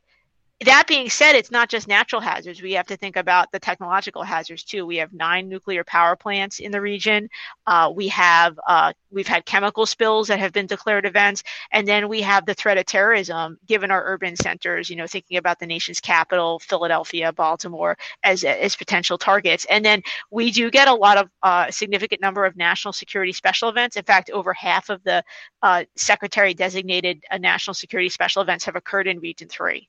that 0.65 0.85
being 0.87 1.09
said, 1.09 1.35
it's 1.35 1.49
not 1.49 1.69
just 1.69 1.87
natural 1.87 2.21
hazards. 2.21 2.61
We 2.61 2.73
have 2.73 2.85
to 2.87 2.97
think 2.97 3.15
about 3.15 3.51
the 3.51 3.59
technological 3.59 4.21
hazards 4.21 4.63
too. 4.63 4.85
We 4.85 4.97
have 4.97 5.11
nine 5.11 5.49
nuclear 5.49 5.83
power 5.83 6.15
plants 6.15 6.59
in 6.59 6.71
the 6.71 6.81
region. 6.81 7.29
Uh, 7.65 7.91
we 7.93 8.07
have 8.09 8.59
uh, 8.67 8.93
we've 9.09 9.27
had 9.27 9.45
chemical 9.45 9.85
spills 9.87 10.27
that 10.27 10.39
have 10.39 10.53
been 10.53 10.67
declared 10.67 11.05
events, 11.05 11.43
and 11.71 11.87
then 11.87 12.07
we 12.07 12.21
have 12.21 12.45
the 12.45 12.53
threat 12.53 12.77
of 12.77 12.85
terrorism. 12.85 13.57
Given 13.65 13.91
our 13.91 14.03
urban 14.05 14.35
centers, 14.35 14.89
you 14.89 14.95
know, 14.95 15.07
thinking 15.07 15.37
about 15.37 15.59
the 15.59 15.65
nation's 15.67 15.99
capital, 15.99 16.59
Philadelphia, 16.59 17.33
Baltimore, 17.33 17.97
as 18.23 18.43
as 18.43 18.75
potential 18.75 19.17
targets, 19.17 19.65
and 19.65 19.83
then 19.83 20.03
we 20.29 20.51
do 20.51 20.69
get 20.69 20.87
a 20.87 20.93
lot 20.93 21.17
of 21.17 21.29
uh, 21.43 21.71
significant 21.71 22.21
number 22.21 22.45
of 22.45 22.55
national 22.55 22.93
security 22.93 23.31
special 23.33 23.69
events. 23.69 23.95
In 23.95 24.03
fact, 24.03 24.29
over 24.29 24.53
half 24.53 24.89
of 24.89 25.03
the 25.03 25.23
uh, 25.63 25.85
secretary 25.95 26.53
designated 26.53 27.23
uh, 27.31 27.37
national 27.39 27.73
security 27.73 28.09
special 28.09 28.41
events 28.41 28.65
have 28.65 28.75
occurred 28.75 29.07
in 29.07 29.19
Region 29.19 29.47
Three. 29.47 29.87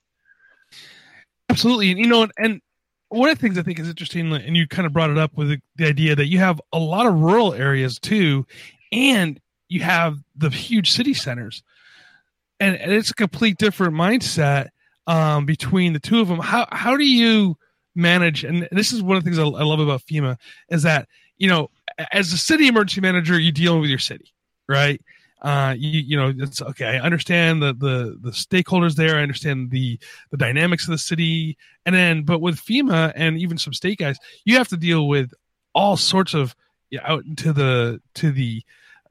Absolutely, 1.52 1.90
and 1.90 2.00
you 2.00 2.06
know, 2.06 2.26
and 2.38 2.62
one 3.10 3.28
of 3.28 3.38
the 3.38 3.42
things 3.42 3.58
I 3.58 3.62
think 3.62 3.78
is 3.78 3.86
interesting, 3.86 4.32
and 4.32 4.56
you 4.56 4.66
kind 4.66 4.86
of 4.86 4.92
brought 4.94 5.10
it 5.10 5.18
up 5.18 5.36
with 5.36 5.50
the, 5.50 5.60
the 5.76 5.86
idea 5.86 6.16
that 6.16 6.28
you 6.28 6.38
have 6.38 6.62
a 6.72 6.78
lot 6.78 7.04
of 7.04 7.20
rural 7.20 7.52
areas 7.52 7.98
too, 7.98 8.46
and 8.90 9.38
you 9.68 9.80
have 9.82 10.16
the 10.34 10.48
huge 10.48 10.90
city 10.92 11.12
centers, 11.12 11.62
and, 12.58 12.74
and 12.76 12.90
it's 12.90 13.10
a 13.10 13.14
complete 13.14 13.58
different 13.58 13.94
mindset 13.94 14.68
um, 15.06 15.44
between 15.44 15.92
the 15.92 16.00
two 16.00 16.20
of 16.22 16.28
them. 16.28 16.38
How 16.38 16.66
how 16.72 16.96
do 16.96 17.04
you 17.04 17.58
manage? 17.94 18.44
And 18.44 18.66
this 18.72 18.90
is 18.90 19.02
one 19.02 19.18
of 19.18 19.22
the 19.22 19.30
things 19.30 19.38
I, 19.38 19.42
I 19.42 19.62
love 19.62 19.78
about 19.78 20.02
FEMA 20.06 20.38
is 20.70 20.84
that 20.84 21.06
you 21.36 21.48
know, 21.48 21.68
as 22.12 22.32
a 22.32 22.38
city 22.38 22.66
emergency 22.66 23.02
manager, 23.02 23.38
you 23.38 23.52
deal 23.52 23.78
with 23.78 23.90
your 23.90 23.98
city, 23.98 24.32
right? 24.70 25.02
Uh, 25.42 25.74
you, 25.76 26.00
you 26.00 26.16
know, 26.16 26.32
it's 26.36 26.62
okay. 26.62 26.98
I 26.98 27.00
understand 27.00 27.62
the, 27.62 27.74
the, 27.74 28.16
the 28.20 28.30
stakeholders 28.30 28.94
there. 28.94 29.16
I 29.16 29.22
understand 29.22 29.70
the, 29.70 29.98
the 30.30 30.36
dynamics 30.36 30.86
of 30.86 30.92
the 30.92 30.98
city. 30.98 31.58
And 31.84 31.94
then, 31.94 32.22
but 32.22 32.40
with 32.40 32.56
FEMA 32.56 33.12
and 33.16 33.36
even 33.38 33.58
some 33.58 33.72
state 33.72 33.98
guys, 33.98 34.18
you 34.44 34.56
have 34.56 34.68
to 34.68 34.76
deal 34.76 35.08
with 35.08 35.32
all 35.74 35.96
sorts 35.96 36.34
of 36.34 36.54
yeah, 36.90 37.00
out 37.04 37.24
into 37.24 37.52
the, 37.52 38.00
to 38.14 38.30
the 38.30 38.62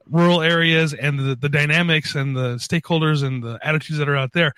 rural 0.06 0.40
areas 0.40 0.94
and 0.94 1.18
the, 1.18 1.36
the 1.36 1.48
dynamics 1.48 2.14
and 2.14 2.34
the 2.34 2.54
stakeholders 2.56 3.22
and 3.22 3.42
the 3.42 3.58
attitudes 3.62 3.98
that 3.98 4.08
are 4.08 4.16
out 4.16 4.32
there 4.32 4.54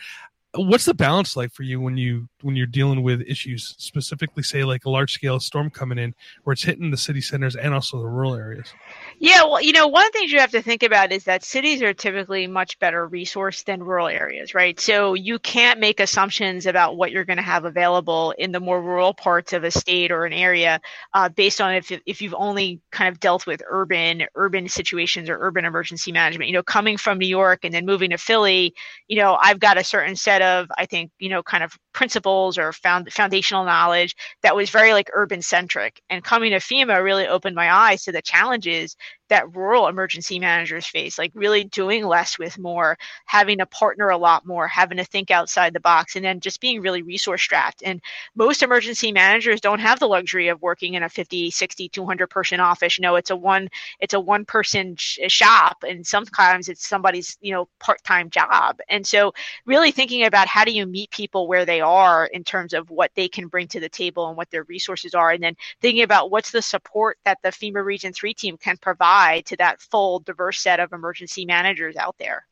what's 0.57 0.85
the 0.85 0.95
balance 0.95 1.37
like 1.37 1.53
for 1.53 1.65
you 1.65 1.81
when 1.81 1.97
you 1.97 2.29
when 2.43 2.55
you're 2.55 2.67
dealing 2.67 3.03
with 3.03 3.21
issues 3.23 3.75
specifically 3.79 4.43
say 4.43 4.63
like 4.63 4.85
a 4.85 4.91
large 4.91 5.13
scale 5.13 5.41
storm 5.41 5.69
coming 5.69 5.99
in 5.99 6.15
where 6.45 6.53
it's 6.53 6.63
hitting 6.63 6.91
the 6.91 6.97
city 6.97 7.21
centers 7.21 7.57
and 7.57 7.75
also 7.75 7.99
the 7.99 8.07
rural 8.07 8.35
areas? 8.35 8.73
Yeah 9.19 9.43
well 9.45 9.61
you 9.61 9.73
know 9.73 9.89
one 9.89 10.07
of 10.07 10.13
the 10.13 10.19
things 10.19 10.33
you 10.33 10.39
have 10.39 10.53
to 10.53 10.63
think 10.63 10.83
about 10.83 11.11
is 11.11 11.25
that 11.25 11.43
cities 11.43 11.83
are 11.83 11.93
typically 11.93 12.47
much 12.47 12.79
better 12.79 13.09
resourced 13.09 13.65
than 13.65 13.83
rural 13.83 14.07
areas 14.07 14.55
right? 14.55 14.79
So 14.79 15.15
you 15.15 15.39
can't 15.39 15.81
make 15.81 15.99
assumptions 15.99 16.67
about 16.67 16.97
what 16.97 17.11
you're 17.11 17.25
going 17.25 17.39
to 17.39 17.43
have 17.43 17.65
available 17.65 18.33
in 18.39 18.53
the 18.53 18.61
more 18.61 18.81
rural 18.81 19.13
parts 19.13 19.53
of 19.53 19.65
a 19.65 19.71
state 19.71 20.13
or 20.13 20.25
an 20.25 20.33
area 20.33 20.81
uh, 21.15 21.29
based 21.29 21.61
on 21.61 21.75
if, 21.75 21.91
if 22.07 22.23
you've 22.23 22.35
only 22.37 22.81
kind 22.93 23.09
of 23.09 23.19
dealt 23.19 23.47
with 23.47 23.63
urban 23.69 24.25
urban 24.37 24.69
situations 24.69 25.29
or 25.29 25.39
urban 25.41 25.65
emergency 25.65 26.13
management. 26.13 26.49
You 26.49 26.55
know 26.55 26.63
coming 26.63 26.97
from 26.97 27.19
new 27.19 27.27
york 27.27 27.61
and 27.65 27.75
then 27.75 27.85
moving 27.85 28.11
to 28.11 28.19
philly 28.19 28.75
you 29.09 29.17
know 29.17 29.37
i've 29.43 29.59
got 29.59 29.79
a 29.79 29.85
certain 29.85 30.15
set 30.15 30.43
of 30.45 30.69
i 30.79 30.87
think 30.87 31.11
you 31.19 31.29
know 31.29 31.43
kind 31.43 31.65
of 31.65 31.73
principles 31.95 32.59
or 32.59 32.73
found 32.73 33.11
foundational 33.13 33.65
knowledge 33.65 34.15
that 34.43 34.57
was 34.57 34.71
very 34.71 34.93
like 34.93 35.11
urban 35.15 35.41
centric 35.43 36.03
and 36.11 36.25
coming 36.25 36.51
to 36.51 36.59
fema 36.59 37.03
really 37.03 37.27
opened 37.27 37.57
my 37.57 37.73
eyes 37.73 38.05
to 38.05 38.13
the 38.13 38.23
challenges 38.23 38.97
that 39.29 39.55
rural 39.55 39.89
emergency 39.89 40.39
managers 40.39 40.87
face, 40.87 41.19
like 41.19 41.33
really 41.35 41.65
doing 41.65 42.05
less 42.07 42.39
with 42.39 42.59
more, 42.59 42.97
having 43.27 43.59
to 43.59 43.67
partner 43.67 44.11
a 44.11 44.19
lot 44.19 44.47
more, 44.47 44.69
having 44.69 44.99
to 44.99 45.05
think 45.05 45.31
outside 45.31 45.73
the 45.73 45.81
box, 45.81 46.15
and 46.17 46.25
then 46.25 46.41
just 46.41 46.61
being 46.61 46.81
really 46.83 47.03
resource 47.03 47.43
strapped. 47.43 47.83
And 47.85 48.01
most 48.35 48.63
emergency 48.63 49.13
managers 49.13 49.61
don't 49.61 49.81
have 49.81 49.99
the 49.99 50.07
luxury 50.09 50.49
of 50.49 50.61
working 50.63 50.95
in 50.95 51.03
a 51.03 51.09
50, 51.09 51.51
60, 51.51 51.89
200 51.89 52.29
person 52.29 52.61
office. 52.61 52.99
You 52.99 53.03
know, 53.03 53.17
it's 53.17 53.31
a 53.31 53.37
one, 53.37 53.69
it's 54.01 54.15
a 54.15 54.21
one 54.21 54.45
person 54.45 54.95
sh- 54.99 55.19
shop, 55.29 55.85
and 55.89 56.07
sometimes 56.07 56.69
it's 56.69 56.87
somebody's, 56.87 57.37
you 57.41 57.53
know, 57.53 57.69
part 57.81 58.03
time 58.05 58.31
job. 58.31 58.79
And 58.89 59.07
so, 59.07 59.33
really 59.67 59.91
thinking 59.91 60.25
about 60.25 60.49
how 60.49 60.65
do 60.65 60.73
you 60.73 60.87
meet 60.87 61.11
people 61.11 61.49
where 61.49 61.65
they 61.65 61.81
are 61.85 62.27
in 62.27 62.43
terms 62.43 62.73
of 62.73 62.91
what 62.91 63.13
they 63.15 63.29
can 63.29 63.47
bring 63.47 63.69
to 63.69 63.79
the 63.79 63.89
table 63.89 64.27
and 64.27 64.37
what 64.37 64.51
their 64.51 64.65
resources 64.65 65.15
are, 65.15 65.31
and 65.31 65.43
then 65.43 65.57
thinking 65.81 66.03
about 66.03 66.33
what's 66.33 66.51
the 66.51 66.63
support 66.63 67.19
that 67.25 67.39
the 67.43 67.51
FEMA 67.51 67.85
Region 67.85 68.13
3 68.13 68.35
team 68.35 68.57
can 68.57 68.77
provide 68.77 69.47
to 69.47 69.57
that 69.59 69.81
full 69.81 70.19
diverse 70.19 70.59
set 70.59 70.81
of 70.81 70.93
emergency 70.93 71.45
managers 71.45 71.95
out 71.97 72.17
there. 72.19 72.47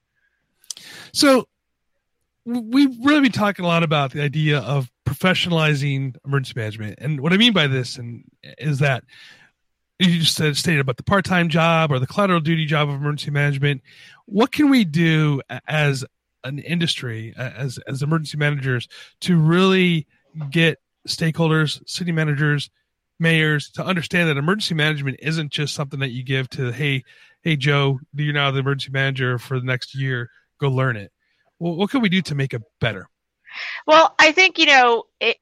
So 1.13 1.49
we've 2.45 2.97
really 3.03 3.23
been 3.23 3.33
talking 3.33 3.65
a 3.65 3.69
lot 3.69 3.83
about 3.83 4.13
the 4.13 4.23
idea 4.23 4.59
of 4.61 4.91
professionalizing 5.07 6.17
emergency 6.25 6.55
management. 6.57 6.99
And 6.99 7.21
what 7.21 7.33
I 7.33 7.37
mean 7.37 7.53
by 7.53 7.67
this 7.67 7.97
and 7.97 8.25
is 8.59 8.79
that 8.79 9.05
you 9.99 10.19
just 10.19 10.35
said, 10.35 10.57
stated 10.57 10.81
about 10.81 10.97
the 10.97 11.05
part-time 11.05 11.49
job 11.49 11.93
or 11.93 12.01
the 12.01 12.07
collateral 12.07 12.41
duty 12.41 12.67
job 12.67 12.89
of 12.89 12.97
emergency 12.97 13.31
management. 13.31 13.83
What 14.27 14.51
can 14.51 14.69
we 14.69 14.85
do 14.85 15.41
as 15.69 16.05
an 16.45 16.59
industry, 16.59 17.35
uh, 17.37 17.51
as, 17.57 17.79
as 17.87 18.03
emergency 18.03 18.37
managers 18.37 18.89
to 19.21 19.39
really 19.39 20.07
get 20.51 20.79
stakeholders, 21.07 21.87
city 21.89 22.13
managers, 22.13 22.71
mayors 23.23 23.71
to 23.71 23.85
understand 23.85 24.29
that 24.29 24.37
emergency 24.37 24.75
management 24.75 25.17
isn't 25.23 25.51
just 25.53 25.75
something 25.75 26.01
that 26.01 26.11
you 26.11 26.25
give 26.25 26.49
to 26.51 26.73
hey 26.73 27.05
hey 27.43 27.55
joe 27.57 27.99
you're 28.15 28.35
now 28.35 28.51
the 28.51 28.59
emergency 28.59 28.91
manager 28.91 29.39
for 29.39 29.59
the 29.59 29.65
next 29.65 29.95
year. 29.95 30.29
Go 30.59 30.69
learn 30.69 30.97
it. 30.97 31.13
Well, 31.59 31.75
what 31.75 31.91
can 31.91 32.01
we 32.01 32.09
do 32.09 32.21
to 32.23 32.35
make 32.35 32.53
it 32.53 32.63
better? 32.81 33.09
Well 33.87 34.15
i 34.19 34.33
think 34.33 34.59
you 34.59 34.67
know 34.67 35.05
it, 35.21 35.39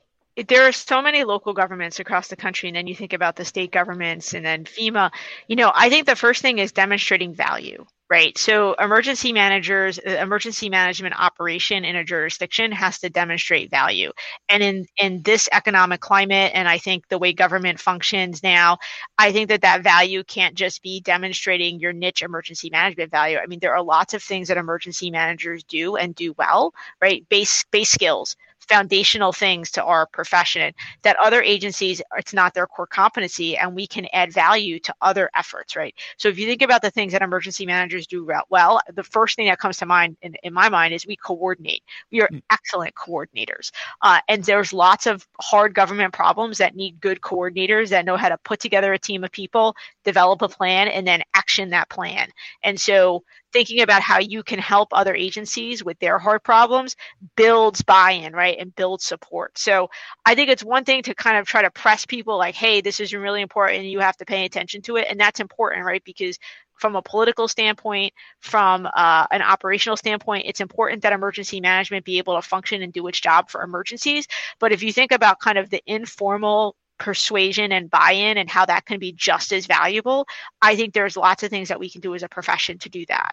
there 0.49 0.69
are 0.69 0.73
so 0.73 1.01
many 1.03 1.25
local 1.25 1.55
governments 1.55 2.01
across 2.01 2.29
the 2.29 2.37
country 2.37 2.69
and 2.69 2.77
then 2.77 2.87
you 2.87 2.95
think 2.95 3.13
about 3.13 3.37
the 3.37 3.45
state 3.45 3.73
governments 3.73 4.35
and 4.35 4.45
then 4.45 4.65
fema. 4.65 5.11
You 5.49 5.57
know 5.57 5.73
i 5.75 5.89
think 5.89 6.07
the 6.07 6.17
first 6.17 6.43
thing 6.43 6.59
is 6.59 6.73
demonstrating 6.73 7.35
value 7.35 7.87
right? 8.11 8.37
So 8.37 8.75
emergency 8.75 9.33
managers, 9.33 9.99
emergency 9.99 10.69
management 10.69 11.15
operation 11.19 11.85
in 11.85 11.95
a 11.95 12.05
jurisdiction 12.05 12.73
has 12.73 12.99
to 12.99 13.09
demonstrate 13.09 13.71
value. 13.71 14.11
And 14.49 14.63
in 14.63 14.87
in 14.99 15.23
this 15.23 15.49
economic 15.53 16.01
climate, 16.01 16.51
and 16.55 16.69
I 16.69 16.79
think 16.79 17.07
the 17.09 17.19
way 17.19 17.33
government 17.33 17.79
functions 17.79 18.43
now, 18.43 18.79
I 19.17 19.31
think 19.33 19.49
that 19.49 19.63
that 19.63 19.85
value 19.85 20.25
can't 20.25 20.57
just 20.57 20.83
be 20.83 21.01
demonstrating 21.01 21.79
your 21.79 21.93
niche 21.93 22.23
emergency 22.23 22.69
management 22.71 23.13
value. 23.13 23.39
I 23.39 23.47
mean, 23.47 23.61
there 23.61 23.75
are 23.75 23.83
lots 23.83 24.13
of 24.13 24.23
things 24.23 24.49
that 24.49 24.57
emergency 24.57 25.11
managers 25.11 25.63
do 25.65 25.97
and 25.97 26.15
do 26.15 26.35
well, 26.37 26.75
right? 27.01 27.27
Base 27.29 27.65
base 27.71 27.91
skills 27.91 28.37
foundational 28.71 29.33
things 29.33 29.71
to 29.73 29.83
our 29.83 30.07
profession 30.07 30.73
that 31.03 31.17
other 31.17 31.43
agencies 31.43 32.01
it's 32.17 32.33
not 32.33 32.55
their 32.55 32.67
core 32.67 32.87
competency 32.87 33.57
and 33.57 33.75
we 33.75 33.87
can 33.87 34.07
add 34.13 34.33
value 34.33 34.79
to 34.79 34.95
other 35.03 35.29
efforts 35.35 35.75
right? 35.75 35.95
So 36.17 36.29
if 36.29 36.39
you 36.39 36.47
think 36.47 36.63
about 36.63 36.83
the 36.83 36.91
things 36.91 37.13
that 37.13 37.23
emergency 37.23 37.67
managers 37.67 38.07
do 38.07 38.31
well 38.49 38.81
the 38.95 39.03
first 39.03 39.37
thing 39.37 39.47
that 39.47 39.59
comes 39.59 39.79
to 39.79 39.87
mind 39.87 40.17
in, 40.23 40.35
in 40.43 40.53
my 40.53 40.69
mind 40.69 40.95
is 40.95 41.07
we 41.07 41.17
coordinate. 41.17 41.83
We 42.13 42.21
are 42.23 42.29
mm. 42.29 42.43
excellent 42.51 42.95
coordinators. 42.95 43.71
Uh, 44.03 44.21
and 44.29 44.45
there's 44.45 44.73
lots 44.73 45.07
of 45.07 45.27
hard 45.41 45.75
government 45.75 46.13
problems 46.13 46.59
that 46.59 46.77
need 46.77 47.01
good 47.01 47.21
coordinators 47.21 47.89
that 47.89 48.05
know 48.05 48.17
how 48.17 48.29
to 48.29 48.39
put 48.39 48.61
together 48.61 48.93
a 48.93 48.99
team 48.99 49.25
of 49.25 49.33
people 49.33 49.75
develop 50.05 50.43
a 50.43 50.49
plan 50.49 50.89
and 50.89 51.07
then 51.07 51.23
action 51.35 51.71
that 51.71 51.89
plan. 51.89 52.29
And 52.63 52.81
so 52.81 53.25
thinking 53.53 53.81
about 53.81 54.03
how 54.03 54.19
you 54.19 54.43
can 54.43 54.59
help 54.59 54.89
other 54.93 55.15
agencies 55.15 55.85
with 55.85 55.99
their 55.99 56.19
hard 56.19 56.43
problems 56.43 56.97
builds 57.37 57.83
buy-in 57.83 58.33
right 58.33 58.59
and 58.59 58.75
builds 58.75 59.05
support 59.05 59.57
so 59.59 59.89
i 60.25 60.35
think 60.35 60.49
it's 60.49 60.65
one 60.65 60.85
thing 60.85 61.03
to 61.03 61.15
kind 61.15 61.37
of 61.37 61.47
try 61.47 61.63
to 61.63 61.71
press 61.71 62.07
people 62.07 62.37
like 62.39 62.55
hey 62.55 62.81
this 62.81 63.01
is 63.01 63.15
really 63.15 63.43
important 63.43 63.85
you 63.85 64.01
have 64.01 64.17
to 64.17 64.25
pay 64.25 64.45
attention 64.45 64.83
to 64.83 64.97
it 64.97 65.07
and 65.09 65.19
that's 65.19 65.41
important 65.41 65.85
right 65.85 66.03
because 66.05 66.39
from 66.81 66.97
a 66.97 67.03
political 67.03 67.47
standpoint, 67.47 68.13
from 68.41 68.89
uh, 68.95 69.27
an 69.31 69.43
operational 69.43 69.97
standpoint, 69.97 70.45
it's 70.47 70.61
important 70.61 71.03
that 71.03 71.13
emergency 71.13 71.61
management 71.61 72.07
be 72.07 72.19
able 72.19 72.35
to 72.35 72.43
function 72.43 72.83
and 72.83 72.93
do 72.93 73.07
its 73.07 73.21
job 73.21 73.51
for 73.51 73.63
emergencies. 73.63 74.27
But 74.59 74.73
if 74.73 74.83
you 74.83 74.93
think 74.93 75.13
about 75.13 75.41
kind 75.41 75.59
of 75.59 75.69
the 75.69 75.83
informal 75.87 76.75
persuasion 77.01 77.73
and 77.73 77.91
buy-in 77.91 78.37
and 78.37 78.49
how 78.49 78.65
that 78.65 78.85
can 78.85 79.01
be 79.01 79.11
just 79.11 79.53
as 79.53 79.67
valuable 79.67 80.27
i 80.63 80.77
think 80.77 80.95
there's 80.95 81.17
lots 81.17 81.43
of 81.43 81.51
things 81.51 81.69
that 81.69 81.81
we 81.81 81.91
can 81.91 82.01
do 82.01 82.15
as 82.15 82.23
a 82.23 82.29
profession 82.29 82.79
to 82.79 82.89
do 82.89 83.05
that. 83.07 83.33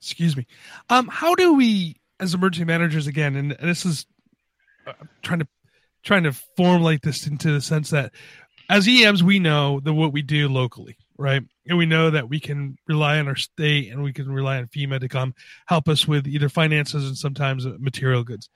Excuse 0.00 0.36
me. 0.36 0.46
Um 0.90 1.08
how 1.08 1.34
do 1.34 1.54
we 1.54 1.96
as 2.20 2.34
emergency 2.34 2.64
managers 2.64 3.06
again 3.06 3.36
and, 3.36 3.52
this 3.52 3.86
is 3.86 4.04
uh, 4.86 4.92
trying 5.22 5.38
to 5.38 5.48
trying 6.02 6.24
to 6.24 6.32
formulate 6.56 7.02
this 7.02 7.26
into 7.26 7.52
the 7.52 7.60
sense 7.60 7.90
that 7.90 8.12
as 8.68 8.88
ems 8.88 9.22
we 9.22 9.38
know 9.38 9.80
that 9.80 9.94
what 9.94 10.12
we 10.12 10.22
do 10.22 10.48
locally 10.48 10.96
right? 11.22 11.42
And 11.66 11.78
we 11.78 11.86
know 11.86 12.10
that 12.10 12.28
we 12.28 12.40
can 12.40 12.76
rely 12.88 13.18
on 13.18 13.28
our 13.28 13.36
state 13.36 13.92
and 13.92 14.02
we 14.02 14.12
can 14.12 14.30
rely 14.30 14.58
on 14.58 14.66
fema 14.66 14.98
to 15.00 15.08
come 15.08 15.34
help 15.66 15.88
us 15.88 16.06
with 16.08 16.26
either 16.26 16.48
finances 16.48 17.06
and 17.06 17.16
sometimes 17.16 17.64
material 17.78 18.24
goods. 18.24 18.48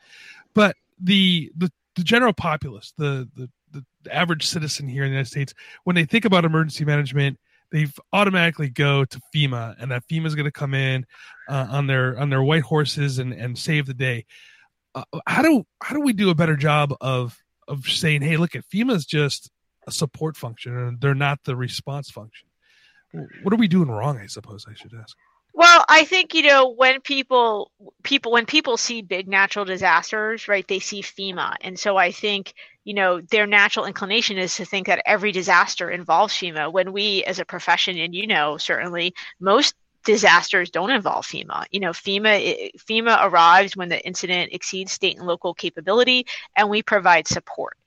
But 0.54 0.74
the 1.00 1.50
the, 1.56 1.70
the 1.94 2.02
general 2.02 2.32
populace, 2.32 2.92
the, 2.96 3.28
the 3.34 3.48
the 3.72 4.14
average 4.14 4.46
citizen 4.46 4.88
here 4.88 5.04
in 5.04 5.10
the 5.10 5.14
United 5.14 5.30
States, 5.30 5.54
when 5.84 5.96
they 5.96 6.04
think 6.04 6.24
about 6.24 6.44
emergency 6.44 6.84
management, 6.84 7.38
they 7.72 7.86
automatically 8.12 8.68
go 8.68 9.04
to 9.04 9.20
FEMA, 9.34 9.74
and 9.78 9.90
that 9.90 10.04
FEMA 10.08 10.26
is 10.26 10.34
going 10.34 10.44
to 10.44 10.52
come 10.52 10.74
in 10.74 11.04
uh, 11.48 11.66
on 11.70 11.86
their 11.86 12.18
on 12.18 12.30
their 12.30 12.42
white 12.42 12.62
horses 12.62 13.18
and 13.18 13.32
and 13.32 13.58
save 13.58 13.86
the 13.86 13.94
day. 13.94 14.24
Uh, 14.94 15.04
how 15.26 15.42
do 15.42 15.64
how 15.82 15.94
do 15.94 16.00
we 16.00 16.12
do 16.12 16.30
a 16.30 16.34
better 16.34 16.56
job 16.56 16.94
of 17.00 17.36
of 17.68 17.84
saying, 17.86 18.22
hey, 18.22 18.36
look 18.36 18.54
at 18.54 18.64
FEMA 18.68 18.92
is 18.92 19.06
just 19.06 19.50
a 19.86 19.92
support 19.92 20.36
function, 20.36 20.76
and 20.76 21.00
they're 21.00 21.14
not 21.14 21.40
the 21.44 21.56
response 21.56 22.10
function. 22.10 22.48
What 23.42 23.52
are 23.52 23.56
we 23.56 23.68
doing 23.68 23.88
wrong? 23.88 24.18
I 24.18 24.26
suppose 24.26 24.66
I 24.68 24.74
should 24.74 24.92
ask. 24.94 25.16
Well, 25.56 25.84
I 25.88 26.04
think 26.04 26.34
you 26.34 26.42
know 26.42 26.68
when 26.70 27.00
people 27.00 27.72
people 28.04 28.30
when 28.32 28.44
people 28.46 28.76
see 28.76 29.00
big 29.02 29.26
natural 29.26 29.64
disasters, 29.64 30.48
right? 30.48 30.68
They 30.68 30.80
see 30.80 31.02
FEMA, 31.02 31.54
and 31.62 31.78
so 31.78 31.96
I 31.96 32.12
think 32.12 32.52
you 32.84 32.94
know 32.94 33.22
their 33.22 33.46
natural 33.46 33.86
inclination 33.86 34.38
is 34.38 34.54
to 34.56 34.66
think 34.66 34.86
that 34.86 35.02
every 35.06 35.32
disaster 35.32 35.90
involves 35.90 36.34
FEMA. 36.34 36.70
When 36.72 36.92
we, 36.92 37.24
as 37.24 37.38
a 37.40 37.46
profession, 37.46 37.98
and 37.98 38.14
you 38.14 38.26
know 38.26 38.58
certainly 38.58 39.14
most 39.40 39.74
disasters 40.04 40.70
don't 40.70 40.90
involve 40.90 41.26
FEMA. 41.26 41.64
You 41.72 41.80
know, 41.80 41.90
FEMA 41.92 42.70
FEMA 42.78 43.18
arrives 43.24 43.76
when 43.76 43.88
the 43.88 44.06
incident 44.06 44.50
exceeds 44.52 44.92
state 44.92 45.16
and 45.18 45.26
local 45.26 45.54
capability, 45.54 46.26
and 46.56 46.68
we 46.70 46.82
provide 46.82 47.26
support. 47.26 47.78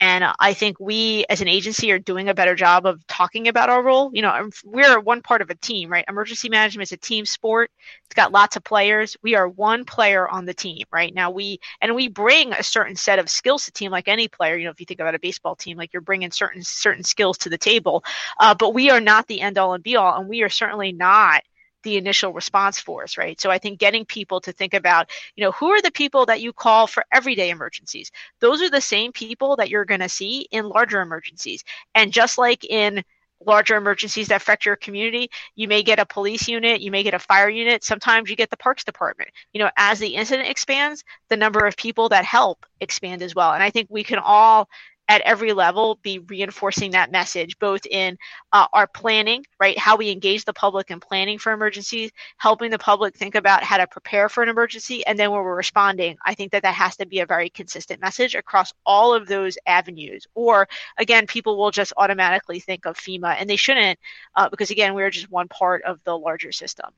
And 0.00 0.24
I 0.38 0.54
think 0.54 0.78
we 0.78 1.24
as 1.28 1.40
an 1.40 1.48
agency 1.48 1.90
are 1.90 1.98
doing 1.98 2.28
a 2.28 2.34
better 2.34 2.54
job 2.54 2.86
of 2.86 3.04
talking 3.08 3.48
about 3.48 3.68
our 3.68 3.82
role. 3.82 4.10
You 4.14 4.22
know, 4.22 4.48
we're 4.64 5.00
one 5.00 5.22
part 5.22 5.42
of 5.42 5.50
a 5.50 5.56
team, 5.56 5.90
right? 5.90 6.04
Emergency 6.08 6.48
management 6.48 6.88
is 6.88 6.92
a 6.92 6.96
team 6.96 7.26
sport. 7.26 7.70
It's 8.06 8.14
got 8.14 8.30
lots 8.30 8.54
of 8.56 8.62
players. 8.62 9.16
We 9.22 9.34
are 9.34 9.48
one 9.48 9.84
player 9.84 10.28
on 10.28 10.44
the 10.44 10.54
team, 10.54 10.84
right? 10.92 11.12
Now 11.12 11.30
we, 11.30 11.58
and 11.80 11.96
we 11.96 12.06
bring 12.08 12.52
a 12.52 12.62
certain 12.62 12.94
set 12.94 13.18
of 13.18 13.28
skills 13.28 13.64
to 13.64 13.72
team 13.72 13.90
like 13.90 14.06
any 14.06 14.28
player. 14.28 14.56
You 14.56 14.66
know, 14.66 14.70
if 14.70 14.78
you 14.78 14.86
think 14.86 15.00
about 15.00 15.16
a 15.16 15.18
baseball 15.18 15.56
team, 15.56 15.76
like 15.76 15.92
you're 15.92 16.00
bringing 16.00 16.30
certain, 16.30 16.62
certain 16.62 17.02
skills 17.02 17.38
to 17.38 17.48
the 17.48 17.58
table. 17.58 18.04
Uh, 18.38 18.54
but 18.54 18.74
we 18.74 18.90
are 18.90 19.00
not 19.00 19.26
the 19.26 19.40
end 19.40 19.58
all 19.58 19.74
and 19.74 19.82
be 19.82 19.96
all. 19.96 20.18
And 20.20 20.28
we 20.28 20.42
are 20.42 20.48
certainly 20.48 20.92
not 20.92 21.42
the 21.82 21.96
initial 21.96 22.32
response 22.32 22.80
force, 22.80 23.16
right? 23.16 23.40
So 23.40 23.50
I 23.50 23.58
think 23.58 23.78
getting 23.78 24.04
people 24.04 24.40
to 24.42 24.52
think 24.52 24.74
about, 24.74 25.10
you 25.36 25.44
know, 25.44 25.52
who 25.52 25.70
are 25.70 25.82
the 25.82 25.90
people 25.90 26.26
that 26.26 26.40
you 26.40 26.52
call 26.52 26.86
for 26.86 27.04
everyday 27.12 27.50
emergencies? 27.50 28.10
Those 28.40 28.62
are 28.62 28.70
the 28.70 28.80
same 28.80 29.12
people 29.12 29.56
that 29.56 29.70
you're 29.70 29.84
going 29.84 30.00
to 30.00 30.08
see 30.08 30.48
in 30.50 30.68
larger 30.68 31.00
emergencies. 31.00 31.64
And 31.94 32.12
just 32.12 32.38
like 32.38 32.64
in 32.64 33.04
larger 33.46 33.76
emergencies 33.76 34.28
that 34.28 34.36
affect 34.42 34.66
your 34.66 34.76
community, 34.76 35.30
you 35.54 35.68
may 35.68 35.82
get 35.82 35.98
a 35.98 36.06
police 36.06 36.48
unit, 36.48 36.80
you 36.80 36.90
may 36.90 37.02
get 37.02 37.14
a 37.14 37.18
fire 37.18 37.48
unit, 37.48 37.84
sometimes 37.84 38.28
you 38.28 38.36
get 38.36 38.50
the 38.50 38.56
parks 38.56 38.84
department. 38.84 39.30
You 39.52 39.60
know, 39.60 39.70
as 39.76 39.98
the 39.98 40.16
incident 40.16 40.48
expands, 40.48 41.04
the 41.28 41.36
number 41.36 41.64
of 41.64 41.76
people 41.76 42.08
that 42.08 42.24
help 42.24 42.66
expand 42.80 43.22
as 43.22 43.34
well. 43.34 43.52
And 43.52 43.62
I 43.62 43.70
think 43.70 43.88
we 43.90 44.02
can 44.02 44.18
all 44.18 44.68
at 45.08 45.20
every 45.22 45.52
level 45.52 45.98
be 46.02 46.18
reinforcing 46.18 46.92
that 46.92 47.10
message 47.10 47.58
both 47.58 47.84
in 47.86 48.16
uh, 48.52 48.66
our 48.72 48.86
planning 48.86 49.44
right? 49.60 49.78
How 49.78 49.96
we 49.96 50.10
engage 50.10 50.44
the 50.44 50.52
public 50.52 50.90
in 50.90 51.00
planning 51.00 51.38
for 51.38 51.52
emergencies 51.52 52.10
helping 52.38 52.70
the 52.70 52.78
public 52.78 53.16
think 53.16 53.34
about 53.34 53.62
how 53.62 53.76
to 53.78 53.86
prepare 53.86 54.28
for 54.28 54.42
an 54.42 54.48
emergency 54.48 55.04
and 55.06 55.18
then 55.18 55.30
when 55.30 55.40
we're 55.40 55.56
responding 55.56 56.16
i 56.24 56.34
think 56.34 56.52
that 56.52 56.62
that 56.62 56.74
has 56.74 56.96
to 56.96 57.06
be 57.06 57.20
a 57.20 57.26
very 57.26 57.50
consistent 57.50 58.00
message 58.00 58.34
across 58.34 58.72
all 58.86 59.14
of 59.14 59.26
those 59.26 59.58
avenues. 59.66 60.26
Or 60.34 60.68
again 60.98 61.26
people 61.26 61.56
will 61.56 61.70
just 61.70 61.92
automatically 61.96 62.60
think 62.60 62.86
of 62.86 62.96
fema 62.96 63.36
and 63.38 63.48
they 63.48 63.56
shouldn't 63.56 63.98
uh, 64.34 64.48
because 64.48 64.70
again 64.70 64.94
we're 64.94 65.10
just 65.10 65.30
one 65.30 65.48
part 65.48 65.82
of 65.84 66.00
the 66.04 66.16
larger 66.16 66.52
system. 66.52 66.90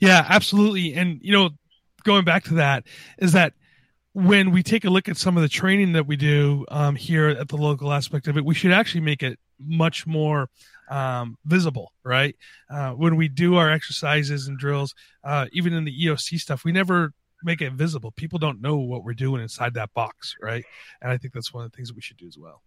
Yeah 0.00 0.24
absolutely. 0.28 0.94
And 0.94 1.20
you 1.22 1.32
know 1.32 1.50
going 2.04 2.24
back 2.24 2.44
to 2.44 2.54
that 2.54 2.84
is 3.18 3.32
that 3.32 3.54
when 4.14 4.50
we 4.50 4.62
take 4.62 4.84
a 4.84 4.90
look 4.90 5.08
at 5.08 5.16
some 5.16 5.36
of 5.36 5.42
the 5.42 5.48
training 5.48 5.92
that 5.92 6.06
we 6.06 6.16
do 6.16 6.66
um, 6.68 6.96
here 6.96 7.28
at 7.28 7.48
the 7.48 7.56
local 7.56 7.92
aspect 7.92 8.28
of 8.28 8.36
it, 8.36 8.44
we 8.44 8.54
should 8.54 8.72
actually 8.72 9.00
make 9.00 9.22
it 9.22 9.38
much 9.58 10.06
more 10.06 10.48
um, 10.90 11.38
visible, 11.46 11.92
right? 12.04 12.36
Uh, 12.70 12.90
when 12.90 13.16
we 13.16 13.28
do 13.28 13.56
our 13.56 13.70
exercises 13.70 14.48
and 14.48 14.58
drills, 14.58 14.94
uh, 15.24 15.46
even 15.52 15.72
in 15.72 15.84
the 15.84 16.06
EOC 16.06 16.38
stuff, 16.38 16.64
we 16.64 16.72
never 16.72 17.12
make 17.42 17.62
it 17.62 17.72
visible. 17.72 18.10
People 18.12 18.38
don't 18.38 18.60
know 18.60 18.76
what 18.76 19.02
we're 19.02 19.14
doing 19.14 19.40
inside 19.40 19.74
that 19.74 19.92
box, 19.94 20.36
right? 20.40 20.64
And 21.00 21.10
I 21.10 21.16
think 21.16 21.32
that's 21.32 21.52
one 21.52 21.64
of 21.64 21.70
the 21.70 21.76
things 21.76 21.88
that 21.88 21.96
we 21.96 22.02
should 22.02 22.18
do 22.18 22.26
as 22.26 22.36
well. 22.38 22.62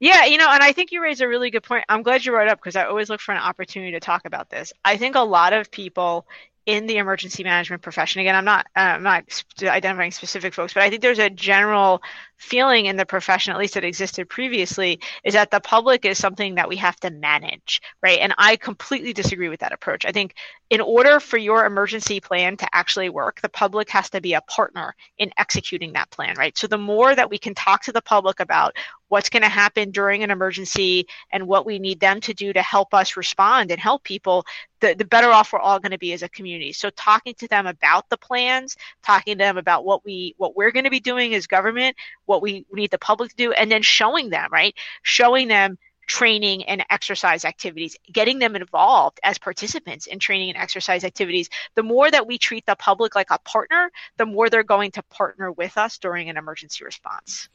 Yeah, 0.00 0.24
you 0.24 0.38
know, 0.38 0.48
and 0.48 0.62
I 0.62 0.72
think 0.72 0.92
you 0.92 1.02
raise 1.02 1.20
a 1.20 1.28
really 1.28 1.50
good 1.50 1.62
point. 1.62 1.84
I'm 1.88 2.02
glad 2.02 2.24
you 2.24 2.32
brought 2.32 2.46
it 2.46 2.50
up 2.50 2.58
because 2.58 2.76
I 2.76 2.84
always 2.84 3.10
look 3.10 3.20
for 3.20 3.32
an 3.32 3.38
opportunity 3.38 3.92
to 3.92 4.00
talk 4.00 4.22
about 4.24 4.48
this. 4.48 4.72
I 4.82 4.96
think 4.96 5.14
a 5.14 5.20
lot 5.20 5.52
of 5.52 5.70
people 5.70 6.26
in 6.70 6.86
the 6.86 6.98
emergency 6.98 7.42
management 7.42 7.82
profession. 7.82 8.20
Again 8.20 8.36
i'm 8.36 8.44
not 8.44 8.66
uh, 8.76 8.80
i'm 8.80 9.02
not 9.02 9.24
identifying 9.62 10.12
specific 10.12 10.54
folks 10.54 10.72
but 10.72 10.82
i 10.82 10.90
think 10.90 11.02
there's 11.02 11.18
a 11.18 11.30
general 11.30 12.02
feeling 12.40 12.86
in 12.86 12.96
the 12.96 13.06
profession 13.06 13.52
at 13.52 13.58
least 13.58 13.74
that 13.74 13.84
existed 13.84 14.28
previously 14.28 14.98
is 15.24 15.34
that 15.34 15.50
the 15.50 15.60
public 15.60 16.04
is 16.04 16.18
something 16.18 16.54
that 16.54 16.68
we 16.68 16.76
have 16.76 16.96
to 16.96 17.10
manage 17.10 17.80
right 18.02 18.18
and 18.20 18.34
i 18.38 18.56
completely 18.56 19.12
disagree 19.12 19.48
with 19.50 19.60
that 19.60 19.72
approach 19.72 20.06
i 20.06 20.10
think 20.10 20.34
in 20.70 20.80
order 20.80 21.18
for 21.18 21.36
your 21.36 21.66
emergency 21.66 22.20
plan 22.20 22.56
to 22.56 22.66
actually 22.72 23.08
work, 23.08 23.40
the 23.40 23.48
public 23.48 23.90
has 23.90 24.08
to 24.10 24.20
be 24.20 24.34
a 24.34 24.40
partner 24.42 24.94
in 25.18 25.32
executing 25.36 25.92
that 25.92 26.10
plan, 26.10 26.36
right? 26.38 26.56
So 26.56 26.68
the 26.68 26.78
more 26.78 27.14
that 27.14 27.28
we 27.28 27.38
can 27.38 27.54
talk 27.56 27.82
to 27.82 27.92
the 27.92 28.00
public 28.00 28.38
about 28.38 28.76
what's 29.08 29.28
going 29.28 29.42
to 29.42 29.48
happen 29.48 29.90
during 29.90 30.22
an 30.22 30.30
emergency 30.30 31.08
and 31.32 31.48
what 31.48 31.66
we 31.66 31.80
need 31.80 31.98
them 31.98 32.20
to 32.20 32.32
do 32.32 32.52
to 32.52 32.62
help 32.62 32.94
us 32.94 33.16
respond 33.16 33.72
and 33.72 33.80
help 33.80 34.04
people, 34.04 34.44
the, 34.78 34.94
the 34.94 35.04
better 35.04 35.30
off 35.30 35.52
we're 35.52 35.58
all 35.58 35.80
going 35.80 35.90
to 35.90 35.98
be 35.98 36.12
as 36.12 36.22
a 36.22 36.28
community. 36.28 36.72
So 36.72 36.90
talking 36.90 37.34
to 37.34 37.48
them 37.48 37.66
about 37.66 38.08
the 38.08 38.16
plans, 38.16 38.76
talking 39.02 39.34
to 39.34 39.38
them 39.38 39.58
about 39.58 39.84
what 39.84 40.04
we 40.04 40.36
what 40.38 40.54
we're 40.56 40.70
going 40.70 40.84
to 40.84 40.90
be 40.90 41.00
doing 41.00 41.34
as 41.34 41.48
government, 41.48 41.96
what 42.30 42.42
we 42.42 42.64
need 42.72 42.90
the 42.90 42.98
public 42.98 43.30
to 43.30 43.36
do, 43.36 43.52
and 43.52 43.70
then 43.70 43.82
showing 43.82 44.30
them, 44.30 44.48
right? 44.50 44.74
Showing 45.02 45.48
them 45.48 45.76
training 46.06 46.64
and 46.64 46.84
exercise 46.90 47.44
activities, 47.44 47.96
getting 48.12 48.40
them 48.40 48.56
involved 48.56 49.20
as 49.22 49.38
participants 49.38 50.06
in 50.06 50.18
training 50.18 50.50
and 50.50 50.58
exercise 50.58 51.04
activities. 51.04 51.48
The 51.76 51.84
more 51.84 52.10
that 52.10 52.26
we 52.26 52.36
treat 52.36 52.66
the 52.66 52.74
public 52.74 53.14
like 53.14 53.30
a 53.30 53.38
partner, 53.38 53.92
the 54.16 54.26
more 54.26 54.50
they're 54.50 54.64
going 54.64 54.90
to 54.92 55.04
partner 55.04 55.52
with 55.52 55.76
us 55.76 55.98
during 55.98 56.28
an 56.28 56.36
emergency 56.36 56.84
response. 56.84 57.48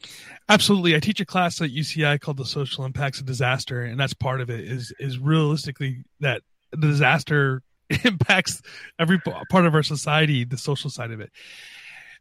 Absolutely. 0.47 0.95
I 0.95 0.99
teach 0.99 1.19
a 1.19 1.25
class 1.25 1.61
at 1.61 1.71
UCI 1.71 2.19
called 2.21 2.37
the 2.37 2.45
social 2.45 2.85
impacts 2.85 3.19
of 3.19 3.25
disaster, 3.25 3.81
and 3.81 3.99
that's 3.99 4.13
part 4.13 4.39
of 4.39 4.49
it 4.49 4.61
is 4.61 4.93
is 4.99 5.19
realistically 5.19 6.05
that 6.21 6.41
the 6.71 6.87
disaster 6.87 7.61
impacts 8.03 8.61
every 8.97 9.19
part 9.19 9.65
of 9.65 9.75
our 9.75 9.83
society, 9.83 10.43
the 10.45 10.57
social 10.57 10.89
side 10.89 11.11
of 11.11 11.19
it. 11.19 11.29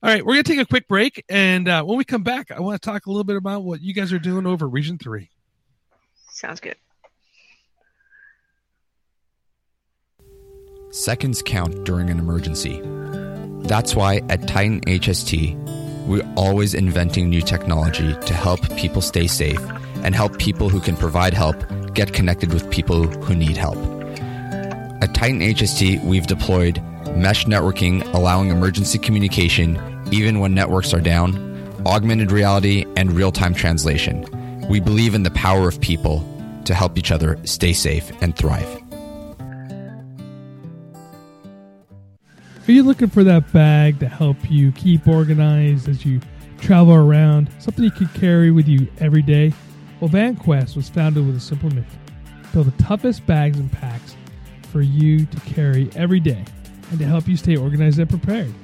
All 0.04 0.10
right, 0.10 0.22
we're 0.22 0.34
going 0.34 0.44
to 0.44 0.52
take 0.52 0.60
a 0.60 0.66
quick 0.66 0.86
break. 0.86 1.24
And 1.30 1.66
uh, 1.66 1.82
when 1.82 1.96
we 1.96 2.04
come 2.04 2.22
back, 2.22 2.50
I 2.50 2.60
want 2.60 2.80
to 2.80 2.86
talk 2.86 3.06
a 3.06 3.10
little 3.10 3.24
bit 3.24 3.36
about 3.36 3.64
what 3.64 3.80
you 3.80 3.94
guys 3.94 4.12
are 4.12 4.18
doing 4.18 4.46
over 4.46 4.68
Region 4.68 4.98
3. 4.98 5.30
Sounds 6.28 6.60
good. 6.60 6.76
Seconds 10.90 11.40
count 11.40 11.84
during 11.84 12.10
an 12.10 12.18
emergency. 12.18 12.82
That's 13.62 13.96
why 13.96 14.20
at 14.28 14.46
Titan 14.46 14.82
HST, 14.82 16.06
we're 16.06 16.34
always 16.36 16.74
inventing 16.74 17.30
new 17.30 17.40
technology 17.40 18.14
to 18.26 18.34
help 18.34 18.60
people 18.76 19.00
stay 19.00 19.26
safe 19.26 19.60
and 20.02 20.14
help 20.14 20.38
people 20.38 20.68
who 20.68 20.80
can 20.80 20.98
provide 20.98 21.32
help 21.32 21.56
get 21.94 22.12
connected 22.12 22.52
with 22.52 22.70
people 22.70 23.06
who 23.06 23.34
need 23.34 23.56
help. 23.56 23.78
At 25.02 25.14
Titan 25.14 25.40
HST, 25.40 26.04
we've 26.04 26.26
deployed 26.26 26.82
mesh 27.16 27.46
networking, 27.46 28.04
allowing 28.12 28.50
emergency 28.50 28.98
communication 28.98 29.93
even 30.10 30.40
when 30.40 30.54
networks 30.54 30.92
are 30.94 31.00
down, 31.00 31.36
augmented 31.86 32.30
reality, 32.30 32.84
and 32.96 33.12
real 33.12 33.32
time 33.32 33.54
translation. 33.54 34.26
We 34.68 34.80
believe 34.80 35.14
in 35.14 35.22
the 35.22 35.30
power 35.30 35.68
of 35.68 35.80
people 35.80 36.24
to 36.64 36.74
help 36.74 36.98
each 36.98 37.10
other 37.10 37.38
stay 37.44 37.72
safe 37.72 38.10
and 38.22 38.36
thrive. 38.36 38.82
Are 42.66 42.72
you 42.72 42.82
looking 42.82 43.10
for 43.10 43.22
that 43.24 43.52
bag 43.52 44.00
to 44.00 44.08
help 44.08 44.38
you 44.50 44.72
keep 44.72 45.06
organized 45.06 45.86
as 45.86 46.06
you 46.06 46.20
travel 46.62 46.94
around? 46.94 47.50
Something 47.58 47.84
you 47.84 47.90
can 47.90 48.08
carry 48.08 48.50
with 48.50 48.66
you 48.66 48.88
every 49.00 49.20
day? 49.20 49.52
Well, 50.00 50.08
VanQuest 50.08 50.74
was 50.74 50.88
founded 50.88 51.26
with 51.26 51.36
a 51.36 51.40
simple 51.40 51.68
mission 51.68 52.00
build 52.54 52.66
the 52.66 52.82
toughest 52.82 53.26
bags 53.26 53.58
and 53.58 53.70
packs 53.70 54.16
for 54.70 54.80
you 54.80 55.26
to 55.26 55.40
carry 55.40 55.90
every 55.96 56.20
day 56.20 56.44
and 56.90 56.98
to 57.00 57.04
help 57.04 57.26
you 57.26 57.36
stay 57.36 57.56
organized 57.56 57.98
and 57.98 58.08
prepared. 58.08 58.54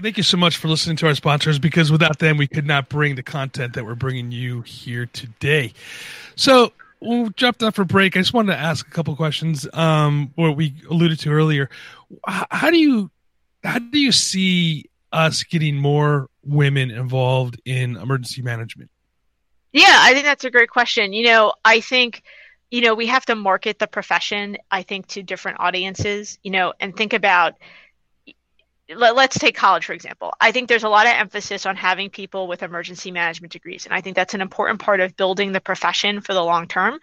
Thank 0.00 0.16
you 0.16 0.22
so 0.22 0.36
much 0.36 0.58
for 0.58 0.68
listening 0.68 0.96
to 0.98 1.08
our 1.08 1.14
sponsors 1.14 1.58
because 1.58 1.90
without 1.90 2.20
them, 2.20 2.36
we 2.36 2.46
could 2.46 2.66
not 2.66 2.88
bring 2.88 3.16
the 3.16 3.22
content 3.22 3.74
that 3.74 3.84
we're 3.84 3.96
bringing 3.96 4.30
you 4.30 4.60
here 4.60 5.06
today. 5.06 5.72
So, 6.36 6.72
we'll 7.00 7.30
jump 7.30 7.62
off 7.62 7.74
for 7.74 7.84
break. 7.84 8.16
I 8.16 8.20
just 8.20 8.32
wanted 8.32 8.52
to 8.52 8.58
ask 8.58 8.86
a 8.86 8.90
couple 8.90 9.14
questions. 9.16 9.66
Um, 9.72 10.32
what 10.36 10.56
we 10.56 10.74
alluded 10.88 11.18
to 11.20 11.30
earlier. 11.30 11.68
How 12.26 12.70
do 12.70 12.78
you 12.78 13.10
how 13.64 13.80
do 13.80 13.98
you 13.98 14.12
see 14.12 14.86
us 15.12 15.42
getting 15.42 15.76
more 15.76 16.28
women 16.44 16.90
involved 16.90 17.60
in 17.64 17.96
emergency 17.96 18.42
management? 18.42 18.90
Yeah, 19.72 19.96
I 19.98 20.12
think 20.12 20.24
that's 20.24 20.44
a 20.44 20.50
great 20.50 20.70
question. 20.70 21.12
You 21.12 21.24
know, 21.24 21.54
I 21.64 21.80
think 21.80 22.22
you 22.70 22.82
know 22.82 22.94
we 22.94 23.06
have 23.06 23.26
to 23.26 23.34
market 23.34 23.80
the 23.80 23.88
profession. 23.88 24.58
I 24.70 24.82
think 24.82 25.08
to 25.08 25.22
different 25.24 25.58
audiences. 25.60 26.38
You 26.42 26.52
know, 26.52 26.72
and 26.78 26.96
think 26.96 27.12
about 27.12 27.54
let, 28.96 29.16
us 29.16 29.38
take 29.38 29.56
college 29.56 29.86
for 29.86 29.92
example. 29.92 30.32
I 30.40 30.52
think 30.52 30.68
there's 30.68 30.84
a 30.84 30.88
lot 30.88 31.06
of 31.06 31.12
emphasis 31.12 31.66
on 31.66 31.76
having 31.76 32.10
people 32.10 32.48
with 32.48 32.62
emergency 32.62 33.10
management 33.10 33.52
degrees 33.52 33.84
and 33.86 33.94
i 33.94 34.00
think 34.00 34.16
that's 34.16 34.34
an 34.34 34.40
important 34.40 34.80
part 34.80 35.00
of 35.00 35.16
building 35.16 35.52
the 35.52 35.60
profession 35.60 36.20
for 36.20 36.34
the 36.34 36.42
long 36.42 36.66
term 36.66 36.98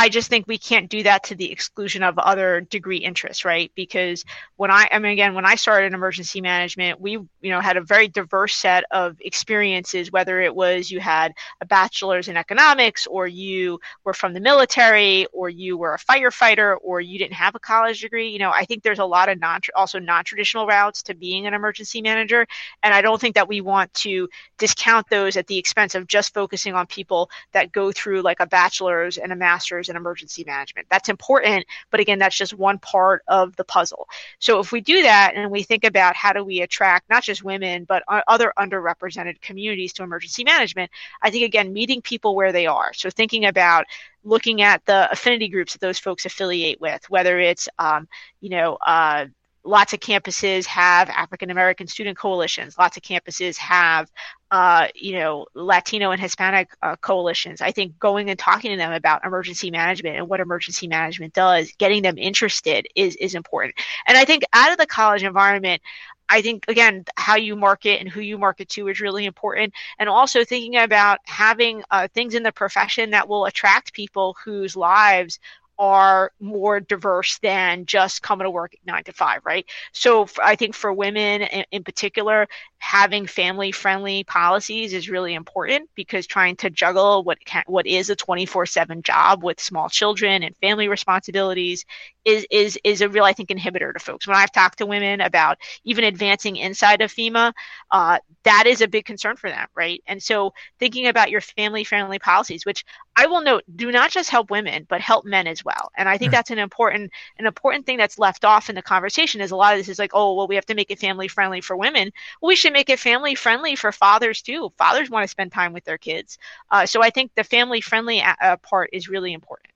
i 0.00 0.08
just 0.08 0.28
think 0.28 0.46
we 0.48 0.58
can't 0.58 0.90
do 0.90 1.02
that 1.02 1.22
to 1.24 1.34
the 1.36 1.50
exclusion 1.52 2.02
of 2.02 2.18
other 2.18 2.62
degree 2.62 2.98
interests 2.98 3.44
right 3.44 3.72
because 3.76 4.24
when 4.56 4.70
i 4.70 4.88
i 4.92 4.98
mean 4.98 5.12
again 5.12 5.34
when 5.34 5.46
i 5.46 5.54
started 5.54 5.86
in 5.86 5.94
emergency 5.94 6.40
management 6.40 7.00
we 7.00 7.12
you 7.12 7.50
know 7.50 7.60
had 7.60 7.76
a 7.76 7.82
very 7.82 8.08
diverse 8.08 8.54
set 8.54 8.84
of 8.90 9.16
experiences 9.20 10.12
whether 10.12 10.40
it 10.40 10.54
was 10.54 10.90
you 10.90 11.00
had 11.00 11.32
a 11.60 11.66
bachelor's 11.66 12.28
in 12.28 12.36
economics 12.36 13.06
or 13.06 13.28
you 13.28 13.78
were 14.04 14.14
from 14.14 14.32
the 14.34 14.40
military 14.40 15.26
or 15.32 15.48
you 15.48 15.76
were 15.76 15.94
a 15.94 15.98
firefighter 15.98 16.76
or 16.82 17.00
you 17.00 17.18
didn't 17.18 17.34
have 17.34 17.54
a 17.54 17.60
college 17.60 18.00
degree 18.00 18.28
you 18.28 18.38
know 18.38 18.50
i 18.50 18.64
think 18.64 18.82
there's 18.82 18.98
a 18.98 19.04
lot 19.04 19.28
of 19.28 19.38
non 19.38 19.60
also 19.76 19.98
non-traditional 19.98 20.66
routes 20.66 21.02
to 21.02 21.14
being 21.14 21.46
an 21.46 21.54
emergency 21.54 22.02
manager. 22.02 22.46
And 22.82 22.94
I 22.94 23.02
don't 23.02 23.20
think 23.20 23.34
that 23.36 23.48
we 23.48 23.60
want 23.60 23.92
to 23.94 24.28
discount 24.58 25.08
those 25.10 25.36
at 25.36 25.46
the 25.46 25.58
expense 25.58 25.94
of 25.94 26.06
just 26.08 26.34
focusing 26.34 26.74
on 26.74 26.86
people 26.86 27.30
that 27.52 27.72
go 27.72 27.92
through 27.92 28.22
like 28.22 28.40
a 28.40 28.46
bachelor's 28.46 29.18
and 29.18 29.32
a 29.32 29.36
master's 29.36 29.89
in 29.90 29.96
emergency 29.96 30.44
management. 30.46 30.86
That's 30.88 31.08
important, 31.08 31.66
but 31.90 32.00
again, 32.00 32.18
that's 32.18 32.36
just 32.36 32.54
one 32.54 32.78
part 32.78 33.22
of 33.28 33.54
the 33.56 33.64
puzzle. 33.64 34.08
So 34.38 34.60
if 34.60 34.72
we 34.72 34.80
do 34.80 35.02
that 35.02 35.32
and 35.34 35.50
we 35.50 35.62
think 35.62 35.84
about 35.84 36.16
how 36.16 36.32
do 36.32 36.42
we 36.44 36.62
attract 36.62 37.10
not 37.10 37.22
just 37.22 37.44
women, 37.44 37.84
but 37.84 38.02
other 38.08 38.52
underrepresented 38.58 39.40
communities 39.42 39.92
to 39.94 40.02
emergency 40.02 40.44
management, 40.44 40.90
I 41.20 41.30
think 41.30 41.44
again, 41.44 41.72
meeting 41.72 42.00
people 42.00 42.34
where 42.34 42.52
they 42.52 42.66
are. 42.66 42.92
So 42.94 43.10
thinking 43.10 43.44
about 43.44 43.84
looking 44.24 44.62
at 44.62 44.84
the 44.86 45.10
affinity 45.10 45.48
groups 45.48 45.72
that 45.72 45.80
those 45.80 45.98
folks 45.98 46.24
affiliate 46.24 46.80
with, 46.80 47.08
whether 47.10 47.38
it's, 47.38 47.68
um, 47.78 48.08
you 48.40 48.50
know, 48.50 48.78
uh, 48.86 49.26
lots 49.64 49.92
of 49.92 50.00
campuses 50.00 50.64
have 50.66 51.08
African 51.10 51.50
American 51.50 51.86
student 51.86 52.16
coalitions. 52.16 52.76
Lots 52.78 52.96
of 52.96 53.02
campuses 53.02 53.56
have, 53.58 54.10
uh, 54.50 54.88
you 54.94 55.12
know, 55.12 55.46
Latino 55.54 56.10
and 56.10 56.20
Hispanic 56.20 56.70
uh, 56.82 56.96
coalitions. 56.96 57.60
I 57.60 57.70
think 57.70 57.98
going 57.98 58.30
and 58.30 58.38
talking 58.38 58.70
to 58.70 58.76
them 58.76 58.92
about 58.92 59.24
emergency 59.24 59.70
management 59.70 60.16
and 60.16 60.28
what 60.28 60.40
emergency 60.40 60.88
management 60.88 61.34
does, 61.34 61.72
getting 61.78 62.02
them 62.02 62.18
interested 62.18 62.86
is 62.94 63.16
is 63.16 63.34
important. 63.34 63.74
And 64.06 64.16
I 64.16 64.24
think 64.24 64.44
out 64.52 64.72
of 64.72 64.78
the 64.78 64.86
college 64.86 65.22
environment, 65.22 65.82
I 66.30 66.42
think 66.42 66.64
again, 66.68 67.04
how 67.16 67.36
you 67.36 67.56
market 67.56 68.00
and 68.00 68.08
who 68.08 68.20
you 68.20 68.38
market 68.38 68.68
to 68.70 68.88
is 68.88 69.00
really 69.00 69.26
important, 69.26 69.74
and 69.98 70.08
also 70.08 70.44
thinking 70.44 70.76
about 70.76 71.18
having 71.24 71.82
uh, 71.90 72.08
things 72.14 72.34
in 72.34 72.44
the 72.44 72.52
profession 72.52 73.10
that 73.10 73.28
will 73.28 73.46
attract 73.46 73.92
people 73.92 74.36
whose 74.44 74.76
lives 74.76 75.40
are 75.80 76.30
more 76.40 76.78
diverse 76.78 77.38
than 77.40 77.86
just 77.86 78.22
coming 78.22 78.44
to 78.44 78.50
work 78.50 78.74
nine 78.86 79.02
to 79.04 79.14
five, 79.14 79.40
right? 79.46 79.66
So 79.92 80.28
I 80.44 80.54
think 80.56 80.74
for 80.76 80.92
women 80.92 81.42
in, 81.72 81.82
particular, 81.84 82.48
having 82.78 83.26
family 83.26 83.72
friendly 83.72 84.24
policies 84.24 84.92
is 84.92 85.08
really 85.10 85.34
important 85.34 85.90
because 85.96 86.26
trying 86.26 86.56
to 86.56 86.70
juggle 86.70 87.24
what 87.24 87.44
can, 87.46 87.64
what 87.66 87.86
is 87.86 88.10
a 88.10 88.16
24/7 88.16 89.02
job 89.02 89.42
with 89.42 89.60
small 89.60 89.88
children 89.88 90.42
and 90.42 90.56
family 90.58 90.88
responsibilities 90.88 91.86
is 92.24 92.46
is 92.50 92.78
is 92.84 93.00
a 93.00 93.08
real 93.08 93.24
I 93.24 93.32
think 93.32 93.48
inhibitor 93.48 93.92
to 93.94 93.98
folks. 94.00 94.26
When 94.26 94.36
I've 94.36 94.52
talked 94.52 94.78
to 94.78 94.86
women 94.86 95.20
about 95.20 95.58
even 95.84 96.04
advancing 96.04 96.56
inside 96.56 97.00
of 97.00 97.12
FEMA, 97.12 97.52
uh, 97.90 98.18
that 98.44 98.64
is 98.66 98.80
a 98.82 98.88
big 98.88 99.04
concern 99.04 99.36
for 99.36 99.50
them, 99.50 99.66
right? 99.74 100.02
And 100.06 100.22
so 100.22 100.52
thinking 100.78 101.06
about 101.06 101.30
your 101.30 101.40
family 101.40 101.84
friendly 101.84 102.18
policies, 102.18 102.66
which 102.66 102.84
I 103.20 103.26
will 103.26 103.42
note, 103.42 103.64
do 103.76 103.92
not 103.92 104.10
just 104.10 104.30
help 104.30 104.50
women 104.50 104.86
but 104.88 105.02
help 105.02 105.26
men 105.26 105.46
as 105.46 105.62
well. 105.62 105.92
And 105.94 106.08
I 106.08 106.16
think 106.16 106.32
that's 106.32 106.50
an 106.50 106.58
important 106.58 107.10
an 107.38 107.46
important 107.46 107.84
thing 107.84 107.98
that's 107.98 108.18
left 108.18 108.46
off 108.46 108.70
in 108.70 108.76
the 108.76 108.82
conversation 108.82 109.42
is 109.42 109.50
a 109.50 109.56
lot 109.56 109.74
of 109.74 109.78
this 109.78 109.90
is 109.90 109.98
like, 109.98 110.12
oh 110.14 110.34
well, 110.34 110.48
we 110.48 110.54
have 110.54 110.64
to 110.66 110.74
make 110.74 110.90
it 110.90 110.98
family 110.98 111.28
friendly 111.28 111.60
for 111.60 111.76
women. 111.76 112.12
Well, 112.40 112.48
we 112.48 112.56
should 112.56 112.72
make 112.72 112.88
it 112.88 112.98
family 112.98 113.34
friendly 113.34 113.76
for 113.76 113.92
fathers 113.92 114.40
too. 114.40 114.72
Fathers 114.78 115.10
want 115.10 115.24
to 115.24 115.28
spend 115.28 115.52
time 115.52 115.74
with 115.74 115.84
their 115.84 115.98
kids. 115.98 116.38
Uh, 116.70 116.86
so 116.86 117.02
I 117.02 117.10
think 117.10 117.32
the 117.34 117.44
family 117.44 117.82
friendly 117.82 118.22
uh, 118.22 118.34
uh, 118.40 118.56
part 118.56 118.88
is 118.94 119.10
really 119.10 119.34
important. 119.34 119.68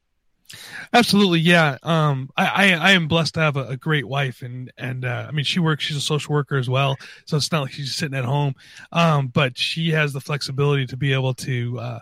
Absolutely, 0.94 1.40
yeah. 1.40 1.76
Um, 1.83 2.30
I, 2.38 2.46
I, 2.46 2.64
I 2.72 2.90
am 2.92 3.09
blessed 3.09 3.35
to 3.35 3.40
have 3.40 3.59
a, 3.59 3.68
a 3.68 3.76
great 3.76 4.09
wife, 4.09 4.40
and 4.40 4.72
and 4.78 5.04
uh, 5.04 5.26
I 5.28 5.33
mean 5.33 5.44
she 5.44 5.61
works. 5.61 5.85
She's 5.85 5.98
a 5.98 6.00
social 6.00 6.35
worker 6.35 6.57
as 6.57 6.70
well, 6.70 6.96
so 7.26 7.37
it's 7.37 7.52
not 7.52 7.61
like 7.61 7.72
she's 7.72 7.94
sitting 7.94 8.16
at 8.16 8.24
home. 8.24 8.54
Um, 8.90 9.28
but 9.28 9.59
she 9.59 9.90
has 9.90 10.14
the 10.14 10.20
flexibility 10.20 10.87
to 10.87 10.96
be 10.96 11.12
able 11.12 11.35
to 11.35 11.78
uh, 11.78 11.98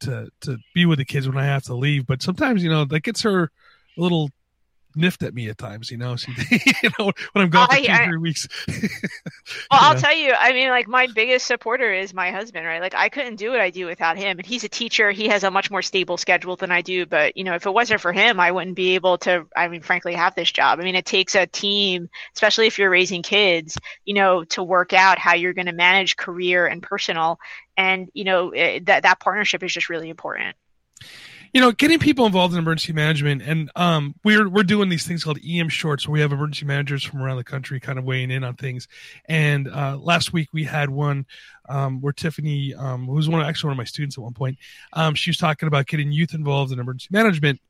to 0.00 0.28
to 0.42 0.58
be 0.74 0.86
with 0.86 0.98
the 0.98 1.04
kids 1.04 1.28
when 1.28 1.38
I 1.38 1.44
have 1.44 1.64
to 1.64 1.74
leave. 1.74 2.06
But 2.06 2.22
sometimes 2.22 2.62
you 2.62 2.70
know 2.70 2.84
that 2.84 3.00
gets 3.00 3.22
her 3.22 3.44
a 3.96 4.00
little 4.00 4.30
niffed 4.96 5.26
at 5.26 5.34
me 5.34 5.48
at 5.48 5.58
times, 5.58 5.90
you 5.90 5.96
know. 5.96 6.16
She, 6.16 6.32
you 6.82 6.90
know, 6.98 7.12
when 7.32 7.44
I'm 7.44 7.50
gone 7.50 7.68
for 7.68 7.76
two, 7.76 7.90
I, 7.90 8.06
three 8.06 8.18
weeks. 8.18 8.48
well, 8.68 8.78
I'll 9.70 9.98
tell 9.98 10.14
you, 10.14 10.32
I 10.38 10.52
mean, 10.52 10.68
like 10.68 10.88
my 10.88 11.08
biggest 11.14 11.46
supporter 11.46 11.92
is 11.92 12.14
my 12.14 12.30
husband, 12.30 12.66
right? 12.66 12.80
Like 12.80 12.94
I 12.94 13.08
couldn't 13.08 13.36
do 13.36 13.50
what 13.50 13.60
I 13.60 13.70
do 13.70 13.86
without 13.86 14.16
him. 14.16 14.38
And 14.38 14.46
he's 14.46 14.64
a 14.64 14.68
teacher. 14.68 15.10
He 15.10 15.28
has 15.28 15.44
a 15.44 15.50
much 15.50 15.70
more 15.70 15.82
stable 15.82 16.16
schedule 16.16 16.56
than 16.56 16.70
I 16.70 16.82
do. 16.82 17.06
But 17.06 17.36
you 17.36 17.44
know, 17.44 17.54
if 17.54 17.66
it 17.66 17.74
wasn't 17.74 18.00
for 18.00 18.12
him, 18.12 18.40
I 18.40 18.50
wouldn't 18.50 18.76
be 18.76 18.94
able 18.94 19.18
to. 19.18 19.46
I 19.56 19.68
mean, 19.68 19.82
frankly, 19.82 20.14
have 20.14 20.34
this 20.34 20.50
job. 20.50 20.80
I 20.80 20.84
mean, 20.84 20.94
it 20.94 21.06
takes 21.06 21.34
a 21.34 21.46
team, 21.46 22.08
especially 22.34 22.66
if 22.66 22.78
you're 22.78 22.90
raising 22.90 23.22
kids, 23.22 23.76
you 24.04 24.14
know, 24.14 24.44
to 24.44 24.62
work 24.62 24.92
out 24.92 25.18
how 25.18 25.34
you're 25.34 25.54
going 25.54 25.66
to 25.66 25.72
manage 25.72 26.16
career 26.16 26.66
and 26.66 26.82
personal. 26.82 27.38
And 27.76 28.10
you 28.14 28.24
know, 28.24 28.50
it, 28.50 28.58
eh, 28.60 28.80
that 28.84 29.02
that 29.02 29.20
partnership 29.20 29.62
is 29.62 29.72
just 29.72 29.88
really 29.88 30.10
important 30.10 30.56
you 31.54 31.60
know, 31.60 31.70
getting 31.70 32.00
people 32.00 32.26
involved 32.26 32.52
in 32.52 32.58
emergency 32.58 32.92
management, 32.92 33.40
and 33.40 33.70
um, 33.76 34.16
we're 34.24 34.48
we're 34.48 34.64
doing 34.64 34.88
these 34.88 35.06
things 35.06 35.22
called 35.22 35.38
EM 35.48 35.68
shorts, 35.68 36.06
where 36.06 36.14
we 36.14 36.20
have 36.20 36.32
emergency 36.32 36.66
managers 36.66 37.04
from 37.04 37.22
around 37.22 37.36
the 37.36 37.44
country 37.44 37.78
kind 37.78 37.96
of 37.96 38.04
weighing 38.04 38.32
in 38.32 38.42
on 38.42 38.56
things. 38.56 38.88
And 39.26 39.68
uh, 39.68 39.96
last 39.98 40.32
week 40.32 40.48
we 40.52 40.64
had 40.64 40.90
one 40.90 41.26
um, 41.68 42.00
where 42.00 42.12
Tiffany, 42.12 42.74
um, 42.74 43.06
who 43.06 43.12
was 43.12 43.28
one 43.28 43.40
actually 43.40 43.68
one 43.68 43.74
of 43.74 43.78
my 43.78 43.84
students 43.84 44.18
at 44.18 44.24
one 44.24 44.34
point, 44.34 44.58
um, 44.94 45.14
she 45.14 45.30
was 45.30 45.36
talking 45.36 45.68
about 45.68 45.86
getting 45.86 46.10
youth 46.10 46.34
involved 46.34 46.72
in 46.72 46.80
emergency 46.80 47.08
management 47.12 47.60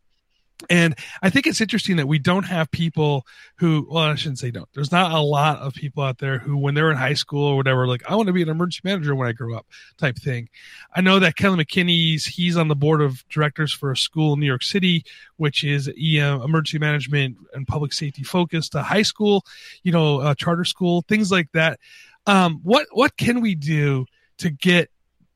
and 0.70 0.94
I 1.22 1.30
think 1.30 1.46
it's 1.46 1.60
interesting 1.60 1.96
that 1.96 2.06
we 2.06 2.18
don't 2.18 2.44
have 2.44 2.70
people 2.70 3.26
who, 3.56 3.86
well, 3.90 4.04
I 4.04 4.14
shouldn't 4.14 4.38
say 4.38 4.50
don't. 4.50 4.68
There's 4.72 4.92
not 4.92 5.12
a 5.12 5.20
lot 5.20 5.58
of 5.58 5.74
people 5.74 6.02
out 6.02 6.18
there 6.18 6.38
who, 6.38 6.56
when 6.56 6.74
they're 6.74 6.90
in 6.90 6.96
high 6.96 7.14
school 7.14 7.46
or 7.46 7.56
whatever, 7.56 7.86
like, 7.86 8.08
I 8.08 8.14
want 8.14 8.28
to 8.28 8.32
be 8.32 8.42
an 8.42 8.48
emergency 8.48 8.80
manager 8.84 9.14
when 9.14 9.28
I 9.28 9.32
grow 9.32 9.56
up 9.56 9.66
type 9.98 10.16
thing. 10.16 10.48
I 10.94 11.00
know 11.00 11.18
that 11.18 11.36
Kelly 11.36 11.64
McKinney's, 11.64 12.24
he's 12.24 12.56
on 12.56 12.68
the 12.68 12.76
board 12.76 13.02
of 13.02 13.26
directors 13.28 13.72
for 13.72 13.90
a 13.90 13.96
school 13.96 14.34
in 14.34 14.40
New 14.40 14.46
York 14.46 14.62
City, 14.62 15.04
which 15.36 15.64
is 15.64 15.88
EM, 15.88 16.42
emergency 16.42 16.78
management 16.78 17.36
and 17.52 17.66
public 17.66 17.92
safety 17.92 18.22
focused, 18.22 18.74
a 18.74 18.82
high 18.82 19.02
school, 19.02 19.44
you 19.82 19.92
know, 19.92 20.20
a 20.20 20.34
charter 20.34 20.64
school, 20.64 21.04
things 21.08 21.30
like 21.30 21.50
that. 21.52 21.80
Um, 22.26 22.60
what, 22.62 22.86
what 22.92 23.16
can 23.16 23.40
we 23.40 23.54
do 23.54 24.06
to 24.38 24.50
get 24.50 24.90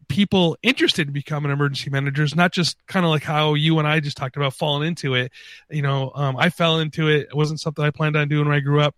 people 0.08 0.56
interested 0.62 1.08
in 1.08 1.12
becoming 1.12 1.52
emergency 1.52 1.90
managers, 1.90 2.34
not 2.34 2.52
just 2.52 2.76
kind 2.86 3.04
of 3.04 3.10
like 3.10 3.22
how 3.22 3.54
you 3.54 3.78
and 3.78 3.86
I 3.86 4.00
just 4.00 4.16
talked 4.16 4.36
about 4.36 4.54
falling 4.54 4.88
into 4.88 5.14
it. 5.14 5.32
You 5.70 5.82
know, 5.82 6.12
um, 6.14 6.36
I 6.36 6.50
fell 6.50 6.80
into 6.80 7.08
it. 7.08 7.28
It 7.30 7.34
wasn't 7.34 7.60
something 7.60 7.84
I 7.84 7.90
planned 7.90 8.16
on 8.16 8.28
doing 8.28 8.46
when 8.46 8.56
I 8.56 8.60
grew 8.60 8.80
up. 8.80 8.94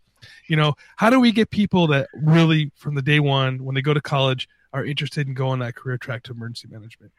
You 0.46 0.56
know, 0.56 0.74
how 0.96 1.10
do 1.10 1.18
we 1.18 1.32
get 1.32 1.50
people 1.50 1.86
that 1.88 2.08
really 2.14 2.70
from 2.76 2.94
the 2.94 3.02
day 3.02 3.20
one, 3.20 3.64
when 3.64 3.74
they 3.74 3.82
go 3.82 3.94
to 3.94 4.00
college, 4.00 4.48
are 4.72 4.84
interested 4.84 5.26
in 5.26 5.34
going 5.34 5.60
that 5.60 5.74
career 5.74 5.98
track 5.98 6.22
to 6.24 6.32
emergency 6.32 6.68
management? 6.70 7.12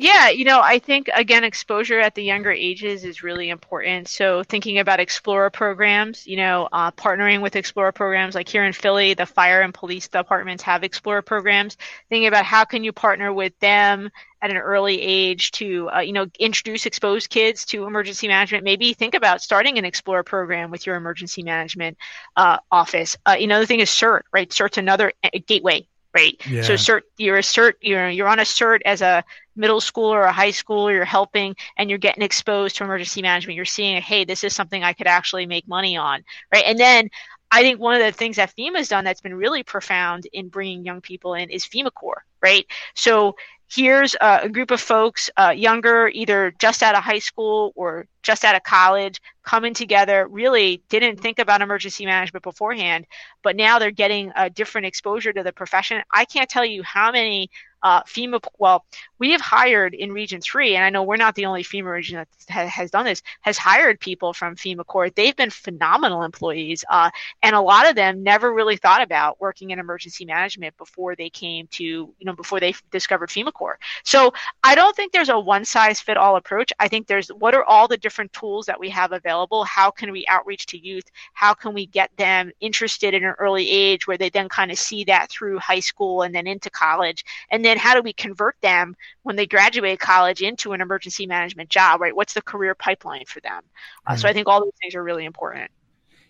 Yeah, 0.00 0.28
you 0.28 0.44
know, 0.44 0.60
I 0.62 0.78
think 0.78 1.10
again, 1.12 1.42
exposure 1.42 1.98
at 1.98 2.14
the 2.14 2.22
younger 2.22 2.52
ages 2.52 3.04
is 3.04 3.24
really 3.24 3.48
important. 3.48 4.06
So 4.06 4.44
thinking 4.44 4.78
about 4.78 5.00
Explorer 5.00 5.50
programs, 5.50 6.24
you 6.24 6.36
know, 6.36 6.68
uh, 6.70 6.92
partnering 6.92 7.42
with 7.42 7.56
Explorer 7.56 7.90
programs, 7.90 8.36
like 8.36 8.48
here 8.48 8.64
in 8.64 8.72
Philly, 8.72 9.14
the 9.14 9.26
fire 9.26 9.60
and 9.60 9.74
police 9.74 10.06
departments 10.06 10.62
have 10.62 10.84
Explorer 10.84 11.22
programs. 11.22 11.76
Thinking 12.10 12.28
about 12.28 12.44
how 12.44 12.64
can 12.64 12.84
you 12.84 12.92
partner 12.92 13.32
with 13.32 13.58
them 13.58 14.08
at 14.40 14.52
an 14.52 14.56
early 14.56 15.02
age 15.02 15.50
to, 15.52 15.90
uh, 15.90 15.98
you 15.98 16.12
know, 16.12 16.26
introduce 16.38 16.86
exposed 16.86 17.28
kids 17.28 17.64
to 17.64 17.84
emergency 17.84 18.28
management. 18.28 18.62
Maybe 18.62 18.92
think 18.92 19.16
about 19.16 19.42
starting 19.42 19.78
an 19.78 19.84
Explorer 19.84 20.22
program 20.22 20.70
with 20.70 20.86
your 20.86 20.94
emergency 20.94 21.42
management 21.42 21.98
uh, 22.36 22.58
office. 22.70 23.16
Uh, 23.26 23.34
you 23.36 23.48
know, 23.48 23.58
the 23.58 23.66
thing 23.66 23.80
is 23.80 23.90
CERT, 23.90 24.20
right? 24.32 24.48
CERT's 24.48 24.78
another 24.78 25.12
uh, 25.24 25.30
gateway 25.44 25.88
right? 26.14 26.36
Yeah. 26.48 26.62
So 26.62 26.74
cert, 26.74 27.02
you're 27.16 27.38
a 27.38 27.42
cert, 27.42 27.74
you're 27.80 28.08
you're 28.08 28.28
on 28.28 28.38
a 28.38 28.42
cert 28.42 28.80
as 28.84 29.02
a 29.02 29.24
middle 29.58 29.80
school 29.80 30.12
or 30.12 30.22
a 30.22 30.32
high 30.32 30.52
school, 30.52 30.90
You're 30.90 31.04
helping, 31.04 31.56
and 31.76 31.90
you're 31.90 31.98
getting 31.98 32.22
exposed 32.22 32.76
to 32.76 32.84
emergency 32.84 33.22
management. 33.22 33.56
You're 33.56 33.64
seeing, 33.64 34.00
hey, 34.00 34.24
this 34.24 34.44
is 34.44 34.54
something 34.54 34.82
I 34.82 34.92
could 34.92 35.06
actually 35.06 35.46
make 35.46 35.68
money 35.68 35.96
on, 35.96 36.24
right? 36.52 36.64
And 36.64 36.78
then 36.78 37.10
I 37.50 37.62
think 37.62 37.80
one 37.80 37.94
of 37.94 38.00
the 38.00 38.12
things 38.12 38.36
that 38.36 38.54
FEMA's 38.56 38.88
done 38.88 39.04
that's 39.04 39.20
been 39.20 39.34
really 39.34 39.62
profound 39.62 40.26
in 40.32 40.48
bringing 40.48 40.84
young 40.84 41.00
people 41.00 41.34
in 41.34 41.50
is 41.50 41.64
FEMA 41.64 41.92
Corps, 41.92 42.24
right? 42.42 42.66
So 42.94 43.36
here's 43.70 44.14
a, 44.20 44.48
group 44.48 44.70
of 44.70 44.80
folks, 44.80 45.30
uh, 45.36 45.52
younger, 45.56 46.08
either 46.08 46.52
just 46.58 46.82
out 46.82 46.94
of 46.94 47.02
high 47.02 47.18
school 47.18 47.72
or 47.74 48.06
just 48.22 48.44
out 48.44 48.54
of 48.54 48.62
college, 48.62 49.20
coming 49.44 49.74
together, 49.74 50.26
really 50.28 50.82
didn't 50.88 51.20
think 51.20 51.38
about 51.38 51.62
emergency 51.62 52.04
management 52.04 52.42
beforehand, 52.42 53.06
but 53.42 53.56
now 53.56 53.78
they're 53.78 53.90
getting 53.90 54.32
a 54.36 54.50
different 54.50 54.86
exposure 54.86 55.32
to 55.32 55.42
the 55.42 55.52
profession. 55.52 56.02
I 56.12 56.24
can't 56.24 56.48
tell 56.48 56.64
you 56.64 56.82
how 56.82 57.12
many 57.12 57.50
uh, 57.82 58.02
FEMA, 58.02 58.44
well, 58.58 58.84
we 59.18 59.30
have 59.32 59.40
hired 59.40 59.94
in 59.94 60.12
Region 60.12 60.40
3, 60.40 60.76
and 60.76 60.84
I 60.84 60.90
know 60.90 61.02
we're 61.02 61.16
not 61.16 61.34
the 61.34 61.46
only 61.46 61.62
FEMA 61.62 61.90
region 61.90 62.16
that 62.16 62.28
ha- 62.50 62.66
has 62.66 62.90
done 62.90 63.04
this, 63.04 63.22
has 63.42 63.58
hired 63.58 64.00
people 64.00 64.32
from 64.32 64.56
FEMA 64.56 64.86
Corps. 64.86 65.10
They've 65.10 65.36
been 65.36 65.50
phenomenal 65.50 66.22
employees, 66.22 66.84
uh, 66.90 67.10
and 67.42 67.54
a 67.54 67.60
lot 67.60 67.88
of 67.88 67.94
them 67.94 68.22
never 68.22 68.52
really 68.52 68.76
thought 68.76 69.02
about 69.02 69.40
working 69.40 69.70
in 69.70 69.78
emergency 69.78 70.24
management 70.24 70.76
before 70.76 71.14
they 71.16 71.30
came 71.30 71.66
to, 71.72 71.84
you 71.84 72.14
know, 72.22 72.32
before 72.32 72.60
they 72.60 72.74
discovered 72.90 73.30
FEMA 73.30 73.52
Corps. 73.52 73.78
So 74.04 74.32
I 74.64 74.74
don't 74.74 74.94
think 74.96 75.12
there's 75.12 75.28
a 75.28 75.38
one 75.38 75.64
size 75.64 76.00
fit 76.00 76.16
all 76.16 76.36
approach. 76.36 76.72
I 76.80 76.88
think 76.88 77.06
there's 77.06 77.28
what 77.28 77.54
are 77.54 77.64
all 77.64 77.88
the 77.88 77.96
different 77.96 78.32
tools 78.32 78.66
that 78.66 78.78
we 78.78 78.88
have 78.90 79.12
available? 79.12 79.64
How 79.64 79.90
can 79.90 80.12
we 80.12 80.26
outreach 80.28 80.66
to 80.66 80.78
youth? 80.78 81.04
How 81.32 81.54
can 81.54 81.74
we 81.74 81.86
get 81.86 82.10
them 82.16 82.50
interested 82.60 83.14
in 83.14 83.24
an 83.24 83.34
early 83.38 83.68
age 83.68 84.06
where 84.06 84.18
they 84.18 84.30
then 84.30 84.48
kind 84.48 84.70
of 84.70 84.78
see 84.78 85.04
that 85.04 85.30
through 85.30 85.58
high 85.58 85.80
school 85.80 86.22
and 86.22 86.34
then 86.34 86.46
into 86.46 86.70
college? 86.70 87.24
And 87.50 87.64
then 87.68 87.78
how 87.78 87.94
do 87.94 88.02
we 88.02 88.12
convert 88.12 88.56
them 88.60 88.96
when 89.22 89.36
they 89.36 89.46
graduate 89.46 90.00
college 90.00 90.42
into 90.42 90.72
an 90.72 90.80
emergency 90.80 91.26
management 91.26 91.68
job, 91.68 92.00
right? 92.00 92.14
What's 92.14 92.34
the 92.34 92.42
career 92.42 92.74
pipeline 92.74 93.24
for 93.26 93.40
them? 93.40 93.62
Uh, 94.06 94.16
so 94.16 94.28
I 94.28 94.32
think 94.32 94.48
all 94.48 94.60
those 94.60 94.72
things 94.80 94.94
are 94.94 95.02
really 95.02 95.24
important 95.24 95.70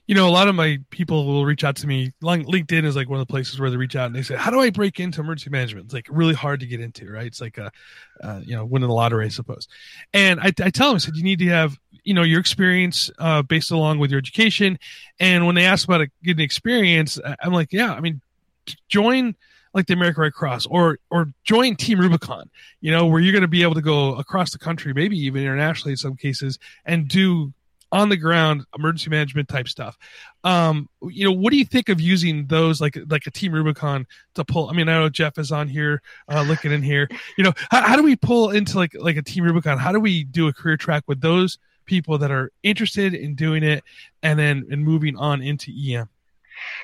you 0.09 0.15
know, 0.15 0.27
a 0.27 0.31
lot 0.31 0.49
of 0.49 0.55
my 0.55 0.79
people 0.89 1.27
will 1.27 1.45
reach 1.45 1.65
out 1.65 1.77
to 1.77 1.87
me. 1.87 2.15
LinkedIn 2.23 2.85
is 2.85 2.97
like 2.97 3.11
one 3.11 3.21
of 3.21 3.27
the 3.27 3.31
places 3.31 3.61
where 3.61 3.69
they 3.69 3.77
reach 3.77 3.95
out 3.95 4.07
and 4.07 4.17
they 4.17 4.23
say, 4.23 4.37
"How 4.37 4.51
do 4.51 4.59
I 4.59 4.71
break 4.71 4.99
into 4.99 5.21
emergency 5.21 5.51
management?" 5.51 5.85
It's 5.85 5.95
like 5.95 6.07
really 6.11 6.33
hard 6.33 6.61
to 6.61 6.67
get 6.67 6.81
into, 6.81 7.11
right? 7.11 7.27
It's 7.27 7.43
like 7.43 7.59
a, 7.59 7.71
uh, 8.23 8.41
you 8.43 8.57
know, 8.57 8.65
winning 8.65 8.89
the 8.89 8.95
lottery, 8.95 9.27
I 9.27 9.29
suppose. 9.29 9.69
And 10.15 10.41
I, 10.41 10.47
I 10.47 10.71
tell 10.71 10.89
them, 10.89 10.95
I 10.97 10.99
said, 10.99 11.15
you 11.15 11.23
need 11.23 11.41
to 11.41 11.49
have, 11.49 11.79
you 12.05 12.15
know, 12.15 12.23
your 12.23 12.41
experience 12.41 13.11
uh, 13.19 13.43
based 13.43 13.71
along 13.71 13.99
with 13.99 14.11
your 14.11 14.17
education. 14.17 14.79
And 15.21 15.45
when 15.45 15.57
they 15.57 15.67
ask 15.67 15.87
about 15.87 16.01
a, 16.01 16.09
getting 16.25 16.43
experience, 16.43 17.21
I'm 17.43 17.53
like, 17.53 17.75
yeah, 17.75 17.93
I 17.93 18.01
mean, 18.01 18.23
join 18.89 19.37
like 19.75 19.87
the 19.87 19.95
American 19.95 20.23
Red 20.23 20.33
Cross 20.33 20.67
or 20.67 20.99
or 21.11 21.33
join 21.45 21.77
Team 21.77 22.01
Rubicon, 22.01 22.51
you 22.81 22.91
know, 22.91 23.07
where 23.07 23.21
you're 23.21 23.33
going 23.33 23.43
to 23.43 23.49
be 23.49 23.63
able 23.63 23.75
to 23.75 23.83
go 23.83 24.15
across 24.15 24.53
the 24.53 24.59
country, 24.59 24.93
maybe 24.93 25.19
even 25.19 25.43
internationally 25.43 25.93
in 25.93 25.97
some 25.97 26.17
cases, 26.17 26.59
and 26.85 27.09
do 27.09 27.53
on 27.91 28.09
the 28.09 28.17
ground 28.17 28.65
emergency 28.77 29.11
management 29.11 29.49
type 29.49 29.69
stuff. 29.69 29.97
Um, 30.45 30.89
you 31.03 31.25
know, 31.25 31.33
what 31.33 31.51
do 31.51 31.57
you 31.57 31.65
think 31.65 31.89
of 31.89 32.01
using 32.01 32.47
those 32.47 32.81
like 32.81 32.99
like 33.09 33.27
a 33.27 33.31
Team 33.31 33.53
Rubicon 33.53 34.07
to 34.35 34.45
pull? 34.45 34.69
I 34.69 34.73
mean, 34.73 34.89
I 34.89 34.99
know 34.99 35.09
Jeff 35.09 35.39
is 35.39 35.53
on 35.53 35.69
here, 35.69 36.03
uh, 36.29 36.43
looking 36.43 36.73
in 36.73 36.83
here. 36.83 37.09
You 37.37 37.45
know, 37.45 37.53
how, 37.71 37.83
how 37.83 37.97
do 37.97 38.03
we 38.03 38.17
pull 38.17 38.51
into 38.51 38.77
like 38.77 38.95
like 38.99 39.17
a 39.17 39.23
Team 39.23 39.45
Rubicon? 39.45 39.79
How 39.79 39.93
do 39.93 40.01
we 40.01 40.25
do 40.25 40.49
a 40.49 40.53
career 40.53 40.77
track 40.77 41.05
with 41.07 41.21
those 41.21 41.59
people 41.87 42.19
that 42.19 42.31
are 42.31 42.53
interested 42.63 43.15
in 43.15 43.35
doing 43.35 43.63
it 43.63 43.83
and 44.23 44.39
then 44.39 44.67
and 44.71 44.85
moving 44.85 45.17
on 45.17 45.43
into 45.43 45.73
EM? 45.73 46.09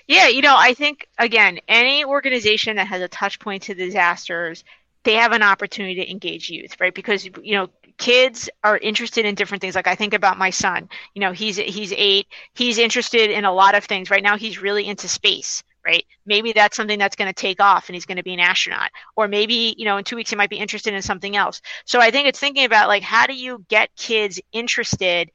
Yeah, 0.06 0.28
you 0.28 0.42
know, 0.42 0.54
I 0.56 0.74
think 0.74 1.06
again, 1.18 1.58
any 1.68 2.04
organization 2.04 2.76
that 2.76 2.88
has 2.88 3.02
a 3.02 3.08
touch 3.08 3.38
point 3.40 3.64
to 3.64 3.74
disasters, 3.74 4.64
they 5.04 5.14
have 5.14 5.32
an 5.32 5.42
opportunity 5.42 5.96
to 5.96 6.10
engage 6.10 6.50
youth, 6.50 6.76
right? 6.80 6.94
Because 6.94 7.24
you 7.24 7.54
know, 7.54 7.68
kids 7.98 8.48
are 8.62 8.78
interested 8.78 9.24
in 9.24 9.34
different 9.34 9.60
things. 9.60 9.74
Like 9.74 9.87
I 9.87 9.94
think 9.94 10.14
about 10.14 10.38
my 10.38 10.50
son. 10.50 10.88
You 11.14 11.20
know, 11.20 11.32
he's 11.32 11.56
he's 11.56 11.92
eight. 11.96 12.26
He's 12.54 12.78
interested 12.78 13.30
in 13.30 13.44
a 13.44 13.52
lot 13.52 13.74
of 13.74 13.84
things. 13.84 14.10
Right 14.10 14.22
now, 14.22 14.37
he's 14.37 14.60
really 14.60 14.87
into 14.87 15.08
space. 15.08 15.62
Right? 15.87 16.06
Maybe 16.24 16.54
that's 16.54 16.76
something 16.76 16.98
that's 16.98 17.14
going 17.14 17.28
to 17.28 17.34
take 17.34 17.60
off, 17.60 17.88
and 17.88 17.94
he's 17.94 18.06
going 18.06 18.16
to 18.16 18.22
be 18.22 18.32
an 18.32 18.40
astronaut. 18.40 18.90
Or 19.16 19.28
maybe 19.28 19.74
you 19.76 19.84
know, 19.84 19.98
in 19.98 20.04
two 20.04 20.16
weeks, 20.16 20.30
he 20.30 20.37
might 20.37 20.48
be 20.48 20.56
interested 20.56 20.94
in 20.94 21.02
something 21.02 21.37
else. 21.37 21.60
So 21.84 22.00
I 22.00 22.10
think 22.10 22.26
it's 22.26 22.38
thinking 22.40 22.64
about 22.64 22.88
like 22.88 23.02
how 23.02 23.26
do 23.26 23.34
you 23.34 23.64
get 23.68 23.94
kids 23.96 24.40
interested 24.52 25.30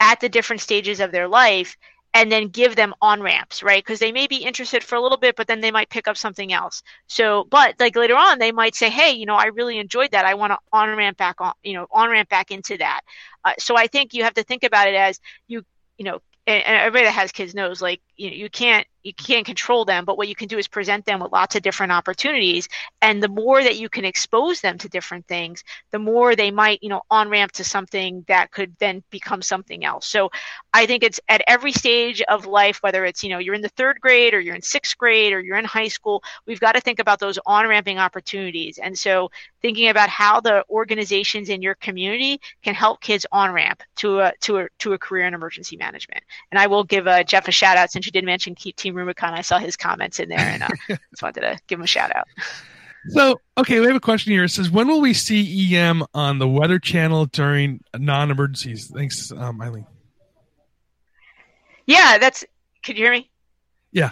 at 0.00 0.18
the 0.18 0.28
different 0.28 0.60
stages 0.60 0.98
of 0.98 1.12
their 1.12 1.28
life 1.28 1.76
and 2.14 2.30
then 2.30 2.48
give 2.48 2.76
them 2.76 2.94
on 3.00 3.22
ramps, 3.22 3.62
right? 3.62 3.82
Because 3.82 3.98
they 3.98 4.12
may 4.12 4.26
be 4.26 4.36
interested 4.36 4.84
for 4.84 4.96
a 4.96 5.00
little 5.00 5.18
bit, 5.18 5.34
but 5.36 5.46
then 5.46 5.60
they 5.60 5.70
might 5.70 5.88
pick 5.90 6.08
up 6.08 6.16
something 6.16 6.52
else. 6.52 6.82
So, 7.06 7.44
but 7.50 7.76
like 7.80 7.96
later 7.96 8.16
on, 8.16 8.38
they 8.38 8.52
might 8.52 8.74
say, 8.74 8.90
"Hey, 8.90 9.12
you 9.12 9.26
know, 9.26 9.36
I 9.36 9.46
really 9.46 9.78
enjoyed 9.78 10.10
that. 10.12 10.26
I 10.26 10.34
want 10.34 10.52
to 10.52 10.58
on 10.72 10.94
ramp 10.96 11.16
back 11.16 11.40
on, 11.40 11.52
you 11.62 11.74
know, 11.74 11.86
on 11.90 12.10
ramp 12.10 12.28
back 12.28 12.50
into 12.50 12.76
that." 12.78 13.00
Uh, 13.44 13.54
so 13.58 13.76
I 13.76 13.86
think 13.86 14.14
you 14.14 14.24
have 14.24 14.34
to 14.34 14.42
think 14.44 14.62
about 14.64 14.88
it 14.88 14.94
as 14.94 15.20
you, 15.48 15.62
you 15.98 16.04
know, 16.04 16.20
and, 16.46 16.64
and 16.64 16.76
everybody 16.78 17.04
that 17.06 17.12
has 17.14 17.32
kids 17.32 17.54
knows, 17.54 17.80
like 17.80 18.00
you, 18.16 18.30
know, 18.30 18.36
you 18.36 18.50
can't 18.50 18.86
you 19.02 19.12
can't 19.12 19.44
control 19.44 19.84
them, 19.84 20.04
but 20.04 20.16
what 20.16 20.28
you 20.28 20.34
can 20.34 20.48
do 20.48 20.58
is 20.58 20.68
present 20.68 21.04
them 21.04 21.20
with 21.20 21.32
lots 21.32 21.56
of 21.56 21.62
different 21.62 21.92
opportunities. 21.92 22.68
And 23.00 23.22
the 23.22 23.28
more 23.28 23.62
that 23.62 23.76
you 23.76 23.88
can 23.88 24.04
expose 24.04 24.60
them 24.60 24.78
to 24.78 24.88
different 24.88 25.26
things, 25.26 25.64
the 25.90 25.98
more 25.98 26.36
they 26.36 26.50
might, 26.50 26.82
you 26.82 26.88
know, 26.88 27.02
on 27.10 27.28
ramp 27.28 27.52
to 27.52 27.64
something 27.64 28.24
that 28.28 28.50
could 28.50 28.76
then 28.78 29.02
become 29.10 29.42
something 29.42 29.84
else. 29.84 30.06
So 30.06 30.30
I 30.72 30.86
think 30.86 31.02
it's 31.02 31.20
at 31.28 31.42
every 31.46 31.72
stage 31.72 32.22
of 32.22 32.46
life, 32.46 32.78
whether 32.82 33.04
it's, 33.04 33.22
you 33.22 33.30
know, 33.30 33.38
you're 33.38 33.54
in 33.54 33.60
the 33.60 33.68
third 33.70 34.00
grade 34.00 34.34
or 34.34 34.40
you're 34.40 34.54
in 34.54 34.62
sixth 34.62 34.96
grade 34.96 35.32
or 35.32 35.40
you're 35.40 35.58
in 35.58 35.64
high 35.64 35.88
school, 35.88 36.22
we've 36.46 36.60
got 36.60 36.72
to 36.72 36.80
think 36.80 36.98
about 36.98 37.18
those 37.18 37.38
on 37.44 37.66
ramping 37.66 37.98
opportunities. 37.98 38.78
And 38.78 38.96
so 38.96 39.30
thinking 39.62 39.88
about 39.88 40.08
how 40.08 40.40
the 40.40 40.64
organizations 40.70 41.48
in 41.48 41.62
your 41.62 41.74
community 41.74 42.40
can 42.62 42.74
help 42.74 43.00
kids 43.00 43.26
on 43.32 43.52
ramp 43.52 43.82
to 43.96 44.20
a, 44.20 44.32
to 44.42 44.58
a, 44.58 44.68
to 44.78 44.92
a 44.92 44.98
career 44.98 45.26
in 45.26 45.34
emergency 45.34 45.76
management. 45.76 46.22
And 46.50 46.58
I 46.58 46.68
will 46.68 46.84
give 46.84 47.08
uh, 47.08 47.24
Jeff 47.24 47.48
a 47.48 47.52
shout 47.52 47.76
out 47.76 47.90
since 47.90 48.06
you 48.12 48.20
did 48.20 48.26
mention 48.26 48.54
Team 48.54 48.72
Team 48.76 48.94
Rubicon. 48.94 49.32
I 49.32 49.40
saw 49.40 49.58
his 49.58 49.76
comments 49.76 50.20
in 50.20 50.28
there, 50.28 50.38
and 50.38 50.62
uh, 50.62 50.68
just 51.10 51.22
wanted 51.22 51.40
to 51.40 51.58
give 51.66 51.78
him 51.78 51.84
a 51.84 51.86
shout 51.86 52.14
out. 52.14 52.26
So, 53.08 53.40
okay, 53.58 53.80
we 53.80 53.86
have 53.86 53.96
a 53.96 54.00
question 54.00 54.32
here. 54.32 54.44
It 54.44 54.50
says, 54.50 54.70
"When 54.70 54.86
will 54.86 55.00
we 55.00 55.14
see 55.14 55.76
EM 55.76 56.04
on 56.14 56.38
the 56.38 56.48
Weather 56.48 56.78
Channel 56.78 57.26
during 57.26 57.80
non-emergencies?" 57.96 58.90
Thanks, 58.94 59.32
um, 59.32 59.60
Eileen. 59.60 59.86
Yeah, 61.86 62.18
that's. 62.18 62.44
Could 62.84 62.98
you 62.98 63.04
hear 63.04 63.12
me? 63.12 63.30
Yeah. 63.92 64.10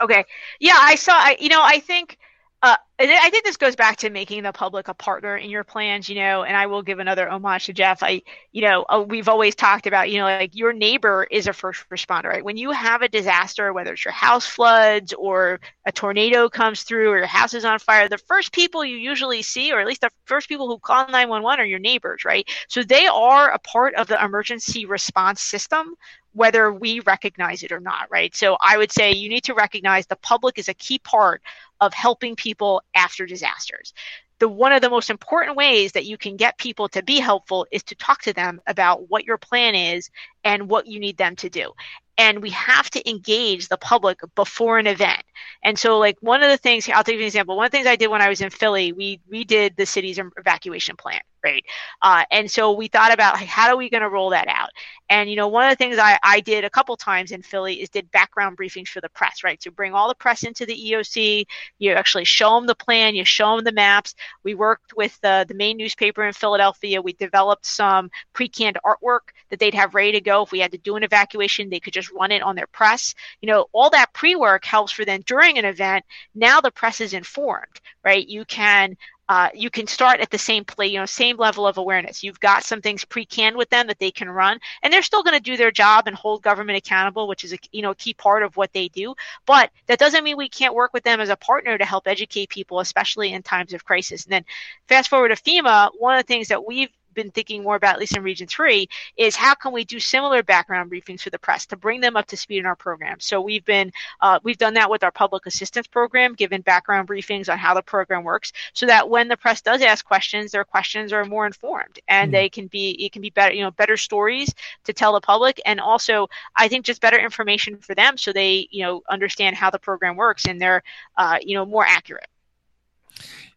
Okay. 0.00 0.24
Yeah, 0.60 0.76
I 0.78 0.94
saw. 0.94 1.12
I, 1.12 1.36
you 1.40 1.48
know, 1.48 1.62
I 1.62 1.80
think 1.80 2.18
uh, 2.62 2.76
I 3.00 3.30
think 3.30 3.44
this 3.44 3.56
goes 3.56 3.74
back 3.74 3.96
to 3.98 4.10
making 4.10 4.44
the 4.44 4.52
public 4.52 4.86
a 4.86 4.94
partner 4.94 5.36
in 5.36 5.50
your 5.50 5.64
plans, 5.64 6.08
you 6.08 6.14
know, 6.14 6.44
and 6.44 6.56
I 6.56 6.66
will 6.66 6.82
give 6.82 7.00
another 7.00 7.28
homage 7.28 7.66
to 7.66 7.72
Jeff. 7.72 8.04
I, 8.04 8.22
you 8.52 8.62
know, 8.62 8.84
uh, 8.88 9.04
we've 9.04 9.28
always 9.28 9.56
talked 9.56 9.88
about, 9.88 10.08
you 10.10 10.18
know, 10.18 10.26
like 10.26 10.54
your 10.54 10.72
neighbor 10.72 11.26
is 11.28 11.48
a 11.48 11.52
first 11.52 11.84
responder, 11.90 12.26
right? 12.26 12.44
When 12.44 12.56
you 12.56 12.70
have 12.70 13.02
a 13.02 13.08
disaster, 13.08 13.72
whether 13.72 13.94
it's 13.94 14.04
your 14.04 14.12
house 14.12 14.46
floods 14.46 15.12
or 15.12 15.58
a 15.84 15.90
tornado 15.90 16.48
comes 16.48 16.84
through 16.84 17.10
or 17.10 17.18
your 17.18 17.26
house 17.26 17.54
is 17.54 17.64
on 17.64 17.80
fire, 17.80 18.08
the 18.08 18.18
first 18.18 18.52
people 18.52 18.84
you 18.84 18.96
usually 18.96 19.42
see, 19.42 19.72
or 19.72 19.80
at 19.80 19.86
least 19.86 20.02
the 20.02 20.10
first 20.26 20.48
people 20.48 20.68
who 20.68 20.78
call 20.78 21.08
911 21.08 21.60
are 21.60 21.66
your 21.66 21.80
neighbors, 21.80 22.24
right? 22.24 22.48
So 22.68 22.84
they 22.84 23.08
are 23.08 23.50
a 23.50 23.58
part 23.58 23.94
of 23.96 24.06
the 24.06 24.22
emergency 24.24 24.86
response 24.86 25.42
system 25.42 25.96
whether 26.32 26.72
we 26.72 27.00
recognize 27.00 27.62
it 27.62 27.72
or 27.72 27.80
not, 27.80 28.08
right? 28.10 28.34
So 28.34 28.56
I 28.60 28.78
would 28.78 28.92
say 28.92 29.12
you 29.12 29.28
need 29.28 29.44
to 29.44 29.54
recognize 29.54 30.06
the 30.06 30.16
public 30.16 30.58
is 30.58 30.68
a 30.68 30.74
key 30.74 30.98
part 30.98 31.42
of 31.80 31.92
helping 31.92 32.36
people 32.36 32.82
after 32.94 33.26
disasters. 33.26 33.92
The 34.38 34.48
one 34.48 34.72
of 34.72 34.82
the 34.82 34.90
most 34.90 35.10
important 35.10 35.56
ways 35.56 35.92
that 35.92 36.06
you 36.06 36.18
can 36.18 36.36
get 36.36 36.58
people 36.58 36.88
to 36.88 37.02
be 37.02 37.20
helpful 37.20 37.66
is 37.70 37.82
to 37.84 37.94
talk 37.94 38.22
to 38.22 38.32
them 38.32 38.60
about 38.66 39.08
what 39.08 39.24
your 39.24 39.38
plan 39.38 39.74
is 39.74 40.10
and 40.42 40.68
what 40.68 40.86
you 40.86 40.98
need 40.98 41.16
them 41.16 41.36
to 41.36 41.48
do 41.48 41.72
and 42.22 42.40
we 42.40 42.50
have 42.50 42.88
to 42.88 43.10
engage 43.10 43.66
the 43.66 43.76
public 43.76 44.20
before 44.36 44.78
an 44.78 44.86
event. 44.86 45.22
And 45.64 45.76
so, 45.76 45.98
like 45.98 46.16
one 46.20 46.42
of 46.42 46.50
the 46.50 46.56
things, 46.56 46.88
I'll 46.88 47.02
take 47.02 47.14
you 47.14 47.20
an 47.20 47.26
example. 47.26 47.56
One 47.56 47.66
of 47.66 47.72
the 47.72 47.76
things 47.78 47.86
I 47.88 47.96
did 47.96 48.08
when 48.08 48.22
I 48.22 48.28
was 48.28 48.40
in 48.40 48.50
Philly, 48.50 48.92
we 48.92 49.20
we 49.28 49.44
did 49.44 49.74
the 49.76 49.86
city's 49.86 50.20
evacuation 50.36 50.96
plan, 50.96 51.20
right? 51.44 51.64
Uh, 52.00 52.24
and 52.30 52.48
so 52.50 52.72
we 52.72 52.86
thought 52.86 53.12
about 53.12 53.34
like, 53.34 53.48
how 53.48 53.70
are 53.70 53.76
we 53.76 53.90
going 53.90 54.02
to 54.02 54.08
roll 54.08 54.30
that 54.30 54.46
out? 54.46 54.70
And 55.08 55.28
you 55.28 55.36
know, 55.36 55.48
one 55.48 55.64
of 55.64 55.70
the 55.70 55.76
things 55.76 55.98
I, 55.98 56.18
I 56.22 56.40
did 56.40 56.64
a 56.64 56.70
couple 56.70 56.96
times 56.96 57.32
in 57.32 57.42
Philly 57.42 57.82
is 57.82 57.90
did 57.90 58.10
background 58.12 58.56
briefings 58.56 58.88
for 58.88 59.00
the 59.00 59.08
press, 59.10 59.42
right? 59.44 59.62
So 59.62 59.70
bring 59.70 59.94
all 59.94 60.08
the 60.08 60.14
press 60.14 60.44
into 60.44 60.64
the 60.64 60.74
EOC. 60.74 61.44
You 61.78 61.92
actually 61.92 62.24
show 62.24 62.54
them 62.54 62.66
the 62.66 62.74
plan, 62.74 63.14
you 63.14 63.24
show 63.24 63.56
them 63.56 63.64
the 63.64 63.72
maps. 63.72 64.14
We 64.44 64.54
worked 64.54 64.94
with 64.96 65.20
the 65.22 65.44
the 65.48 65.54
main 65.54 65.76
newspaper 65.76 66.24
in 66.24 66.32
Philadelphia. 66.32 67.02
We 67.02 67.14
developed 67.14 67.66
some 67.66 68.10
pre-canned 68.32 68.78
artwork 68.84 69.32
that 69.50 69.58
they'd 69.58 69.74
have 69.74 69.94
ready 69.94 70.12
to 70.12 70.20
go 70.20 70.42
if 70.42 70.52
we 70.52 70.60
had 70.60 70.72
to 70.72 70.78
do 70.78 70.96
an 70.96 71.02
evacuation. 71.02 71.68
They 71.68 71.80
could 71.80 71.92
just 71.92 72.11
run 72.18 72.32
it 72.32 72.42
on 72.42 72.56
their 72.56 72.66
press. 72.66 73.14
You 73.40 73.48
know, 73.48 73.66
all 73.72 73.90
that 73.90 74.12
pre 74.12 74.36
work 74.36 74.64
helps 74.64 74.92
for 74.92 75.04
then 75.04 75.22
during 75.26 75.58
an 75.58 75.64
event. 75.64 76.04
Now 76.34 76.60
the 76.60 76.70
press 76.70 77.00
is 77.00 77.14
informed, 77.14 77.80
right? 78.04 78.26
You 78.26 78.44
can 78.44 78.96
uh, 79.32 79.48
you 79.54 79.70
can 79.70 79.86
start 79.86 80.20
at 80.20 80.30
the 80.30 80.36
same 80.36 80.62
play, 80.62 80.88
you 80.88 80.98
know, 80.98 81.06
same 81.06 81.38
level 81.38 81.66
of 81.66 81.78
awareness. 81.78 82.22
You've 82.22 82.40
got 82.40 82.64
some 82.64 82.82
things 82.82 83.02
pre-canned 83.02 83.56
with 83.56 83.70
them 83.70 83.86
that 83.86 83.98
they 83.98 84.10
can 84.10 84.28
run, 84.28 84.58
and 84.82 84.92
they're 84.92 85.00
still 85.00 85.22
going 85.22 85.36
to 85.36 85.42
do 85.42 85.56
their 85.56 85.70
job 85.70 86.06
and 86.06 86.14
hold 86.14 86.42
government 86.42 86.76
accountable, 86.76 87.26
which 87.26 87.42
is 87.42 87.54
a 87.54 87.58
you 87.70 87.80
know 87.80 87.92
a 87.92 87.94
key 87.94 88.12
part 88.12 88.42
of 88.42 88.58
what 88.58 88.72
they 88.74 88.88
do. 88.88 89.14
But 89.46 89.70
that 89.86 89.98
doesn't 89.98 90.24
mean 90.24 90.36
we 90.36 90.50
can't 90.50 90.74
work 90.74 90.92
with 90.92 91.04
them 91.04 91.18
as 91.18 91.30
a 91.30 91.36
partner 91.36 91.78
to 91.78 91.84
help 91.84 92.06
educate 92.08 92.50
people, 92.50 92.80
especially 92.80 93.32
in 93.32 93.42
times 93.42 93.72
of 93.72 93.84
crisis. 93.84 94.24
And 94.24 94.32
then 94.32 94.44
fast 94.88 95.08
forward 95.08 95.28
to 95.28 95.36
FEMA, 95.36 95.90
one 95.98 96.14
of 96.18 96.22
the 96.22 96.28
things 96.28 96.48
that 96.48 96.66
we've 96.66 96.90
been 97.14 97.30
thinking 97.30 97.62
more 97.62 97.76
about, 97.76 97.94
at 97.94 98.00
least 98.00 98.16
in 98.16 98.22
Region 98.22 98.46
3, 98.46 98.88
is 99.16 99.36
how 99.36 99.54
can 99.54 99.72
we 99.72 99.84
do 99.84 100.00
similar 100.00 100.42
background 100.42 100.90
briefings 100.90 101.20
for 101.20 101.30
the 101.30 101.38
press 101.38 101.66
to 101.66 101.76
bring 101.76 102.00
them 102.00 102.16
up 102.16 102.26
to 102.26 102.36
speed 102.36 102.58
in 102.58 102.66
our 102.66 102.76
program. 102.76 103.20
So 103.20 103.40
we've 103.40 103.64
been, 103.64 103.92
uh, 104.20 104.38
we've 104.42 104.58
done 104.58 104.74
that 104.74 104.90
with 104.90 105.04
our 105.04 105.10
public 105.10 105.46
assistance 105.46 105.86
program, 105.86 106.34
given 106.34 106.60
background 106.60 107.08
briefings 107.08 107.50
on 107.50 107.58
how 107.58 107.74
the 107.74 107.82
program 107.82 108.24
works, 108.24 108.52
so 108.72 108.86
that 108.86 109.08
when 109.08 109.28
the 109.28 109.36
press 109.36 109.60
does 109.60 109.82
ask 109.82 110.04
questions, 110.04 110.52
their 110.52 110.64
questions 110.64 111.12
are 111.12 111.24
more 111.24 111.46
informed 111.46 111.98
and 112.08 112.30
mm. 112.30 112.32
they 112.32 112.48
can 112.48 112.66
be, 112.66 112.90
it 113.04 113.12
can 113.12 113.22
be 113.22 113.30
better, 113.30 113.54
you 113.54 113.62
know, 113.62 113.70
better 113.70 113.96
stories 113.96 114.52
to 114.84 114.92
tell 114.92 115.12
the 115.12 115.20
public. 115.20 115.60
And 115.66 115.80
also, 115.80 116.28
I 116.56 116.68
think 116.68 116.84
just 116.84 117.00
better 117.00 117.18
information 117.18 117.78
for 117.78 117.94
them 117.94 118.16
so 118.16 118.32
they, 118.32 118.68
you 118.70 118.82
know, 118.82 119.02
understand 119.10 119.56
how 119.56 119.70
the 119.70 119.78
program 119.78 120.16
works 120.16 120.46
and 120.46 120.60
they're, 120.60 120.82
uh, 121.16 121.38
you 121.42 121.54
know, 121.54 121.64
more 121.64 121.84
accurate. 121.86 122.26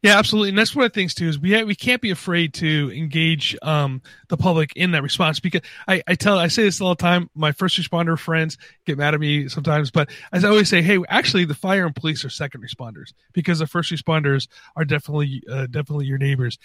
Yeah, 0.06 0.20
absolutely, 0.20 0.50
and 0.50 0.58
that's 0.60 0.76
one 0.76 0.86
of 0.86 0.92
the 0.92 1.00
things 1.00 1.16
too 1.16 1.28
is 1.28 1.40
we 1.40 1.64
we 1.64 1.74
can't 1.74 2.00
be 2.00 2.12
afraid 2.12 2.54
to 2.56 2.92
engage 2.96 3.58
um, 3.64 4.04
the 4.28 4.38
public 4.38 4.72
in 4.76 4.92
that 4.92 5.02
response 5.02 5.40
because 5.40 5.62
I, 5.88 6.04
I 6.06 6.14
tell 6.14 6.38
I 6.38 6.48
say 6.48 6.62
this 6.62 6.80
all 6.80 6.90
the 6.90 7.02
time. 7.02 7.28
My 7.34 7.52
first 7.52 7.76
responder 7.80 8.16
friends 8.16 8.60
get 8.86 9.00
mad 9.00 9.16
at 9.16 9.20
me 9.20 9.50
sometimes, 9.50 9.90
but 9.90 10.12
as 10.32 10.46
I 10.46 10.50
always 10.50 10.70
say, 10.70 10.84
hey, 10.84 11.00
actually, 11.10 11.46
the 11.46 11.56
fire 11.56 11.88
and 11.88 11.96
police 11.96 12.24
are 12.24 12.30
second 12.30 12.62
responders 12.62 13.14
because 13.34 13.58
the 13.58 13.66
first 13.66 13.92
responders 13.92 14.48
are 14.76 14.86
definitely 14.86 15.42
uh, 15.52 15.66
definitely 15.66 16.06
your 16.06 16.20
neighbors. 16.20 16.60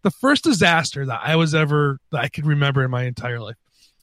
The 0.00 0.10
first 0.10 0.42
disaster 0.44 1.04
that 1.04 1.20
I 1.22 1.36
was 1.36 1.54
ever 1.54 1.98
that 2.12 2.22
I 2.22 2.28
could 2.28 2.46
remember 2.46 2.82
in 2.82 2.90
my 2.90 3.02
entire 3.04 3.40
life 3.40 3.56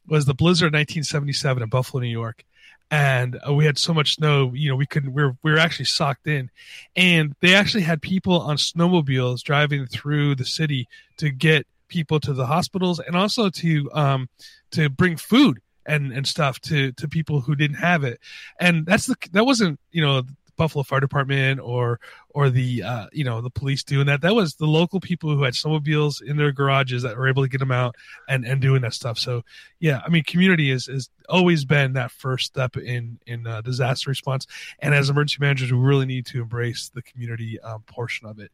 was 0.07 0.25
the 0.25 0.35
blizzard 0.35 0.67
of 0.67 0.73
1977 0.73 1.63
in 1.63 1.69
Buffalo, 1.69 1.99
New 1.99 2.09
York 2.09 2.45
and 2.93 3.39
uh, 3.47 3.51
we 3.51 3.65
had 3.65 3.79
so 3.79 3.91
much 3.91 4.13
snow 4.15 4.51
you 4.53 4.69
know 4.69 4.75
we 4.75 4.85
couldn't 4.85 5.13
we 5.13 5.23
were, 5.23 5.35
we 5.41 5.51
were 5.51 5.57
actually 5.57 5.85
socked 5.85 6.27
in. 6.27 6.51
And 6.95 7.35
they 7.41 7.55
actually 7.55 7.81
had 7.83 8.01
people 8.03 8.39
on 8.39 8.57
snowmobiles 8.57 9.41
driving 9.41 9.87
through 9.87 10.35
the 10.35 10.45
city 10.45 10.87
to 11.17 11.31
get 11.31 11.65
people 11.87 12.19
to 12.19 12.33
the 12.33 12.45
hospitals 12.45 12.99
and 12.99 13.15
also 13.15 13.49
to 13.49 13.89
um 13.93 14.29
to 14.71 14.89
bring 14.89 15.17
food 15.17 15.59
and 15.87 16.13
and 16.13 16.27
stuff 16.27 16.59
to 16.61 16.91
to 16.93 17.07
people 17.07 17.41
who 17.41 17.55
didn't 17.55 17.77
have 17.77 18.03
it. 18.03 18.19
And 18.59 18.85
that's 18.85 19.07
the 19.07 19.15
that 19.31 19.45
wasn't 19.45 19.79
you 19.91 20.03
know 20.03 20.21
Buffalo 20.55 20.83
Fire 20.83 20.99
Department 20.99 21.59
or 21.59 21.99
or 22.29 22.49
the 22.49 22.83
uh, 22.83 23.07
you 23.11 23.23
know 23.23 23.41
the 23.41 23.49
police 23.49 23.83
doing 23.83 24.07
that. 24.07 24.21
That 24.21 24.35
was 24.35 24.55
the 24.55 24.65
local 24.65 24.99
people 24.99 25.33
who 25.33 25.43
had 25.43 25.53
snowmobiles 25.53 26.21
in 26.21 26.37
their 26.37 26.51
garages 26.51 27.03
that 27.03 27.17
were 27.17 27.27
able 27.27 27.43
to 27.43 27.49
get 27.49 27.59
them 27.59 27.71
out 27.71 27.95
and 28.27 28.45
and 28.45 28.61
doing 28.61 28.81
that 28.81 28.93
stuff. 28.93 29.17
So 29.17 29.43
yeah, 29.79 30.01
I 30.05 30.09
mean, 30.09 30.23
community 30.23 30.71
is 30.71 30.87
is 30.87 31.09
always 31.29 31.65
been 31.65 31.93
that 31.93 32.11
first 32.11 32.45
step 32.45 32.77
in 32.77 33.19
in 33.25 33.47
uh, 33.47 33.61
disaster 33.61 34.09
response. 34.09 34.45
And 34.79 34.93
as 34.93 35.09
emergency 35.09 35.37
managers, 35.39 35.71
we 35.71 35.79
really 35.79 36.05
need 36.05 36.25
to 36.27 36.41
embrace 36.41 36.89
the 36.93 37.01
community 37.01 37.59
um, 37.61 37.83
portion 37.83 38.27
of 38.27 38.39
it. 38.39 38.51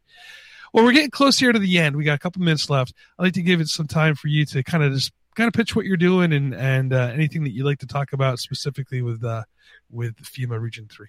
Well, 0.72 0.84
we're 0.84 0.92
getting 0.92 1.10
close 1.10 1.38
here 1.38 1.52
to 1.52 1.58
the 1.58 1.78
end. 1.78 1.96
We 1.96 2.04
got 2.04 2.14
a 2.14 2.18
couple 2.18 2.42
minutes 2.42 2.70
left. 2.70 2.94
I'd 3.18 3.24
like 3.24 3.32
to 3.34 3.42
give 3.42 3.60
it 3.60 3.68
some 3.68 3.88
time 3.88 4.14
for 4.14 4.28
you 4.28 4.44
to 4.46 4.62
kind 4.62 4.84
of 4.84 4.92
just 4.92 5.12
kind 5.34 5.48
of 5.48 5.54
pitch 5.54 5.74
what 5.74 5.84
you're 5.86 5.96
doing 5.96 6.32
and 6.32 6.54
and 6.54 6.92
uh, 6.92 7.10
anything 7.12 7.44
that 7.44 7.50
you'd 7.50 7.64
like 7.64 7.78
to 7.80 7.86
talk 7.86 8.12
about 8.12 8.38
specifically 8.38 9.02
with 9.02 9.24
uh, 9.24 9.42
with 9.90 10.16
FEMA 10.16 10.60
Region 10.60 10.88
Three. 10.90 11.08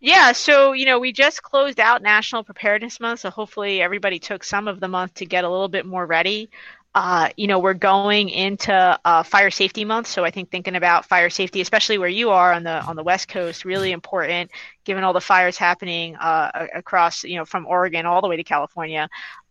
Yeah, 0.00 0.32
so 0.32 0.72
you 0.72 0.86
know, 0.86 0.98
we 1.00 1.12
just 1.12 1.42
closed 1.42 1.80
out 1.80 2.02
National 2.02 2.44
Preparedness 2.44 3.00
Month, 3.00 3.20
so 3.20 3.30
hopefully 3.30 3.82
everybody 3.82 4.18
took 4.20 4.44
some 4.44 4.68
of 4.68 4.78
the 4.80 4.88
month 4.88 5.14
to 5.14 5.26
get 5.26 5.44
a 5.44 5.48
little 5.50 5.68
bit 5.68 5.86
more 5.86 6.06
ready. 6.06 6.50
uh, 6.94 7.28
you 7.36 7.46
know, 7.46 7.58
we're 7.60 7.74
going 7.74 8.28
into 8.30 8.72
uh, 9.04 9.22
fire 9.22 9.50
safety 9.50 9.84
month, 9.84 10.06
so 10.08 10.24
I 10.24 10.30
think 10.30 10.50
thinking 10.50 10.74
about 10.76 11.06
fire 11.06 11.30
safety, 11.30 11.60
especially 11.60 11.98
where 11.98 12.08
you 12.08 12.30
are 12.30 12.52
on 12.52 12.64
the 12.64 12.82
on 12.84 12.96
the 12.96 13.02
West 13.04 13.28
Coast, 13.28 13.64
really 13.64 13.92
important 13.92 14.50
given 14.84 15.04
all 15.04 15.12
the 15.12 15.20
fires 15.20 15.58
happening 15.58 16.16
uh, 16.16 16.66
across, 16.74 17.24
you 17.24 17.36
know, 17.36 17.44
from 17.44 17.66
Oregon 17.66 18.06
all 18.06 18.22
the 18.22 18.28
way 18.28 18.36
to 18.36 18.44
California 18.44 19.08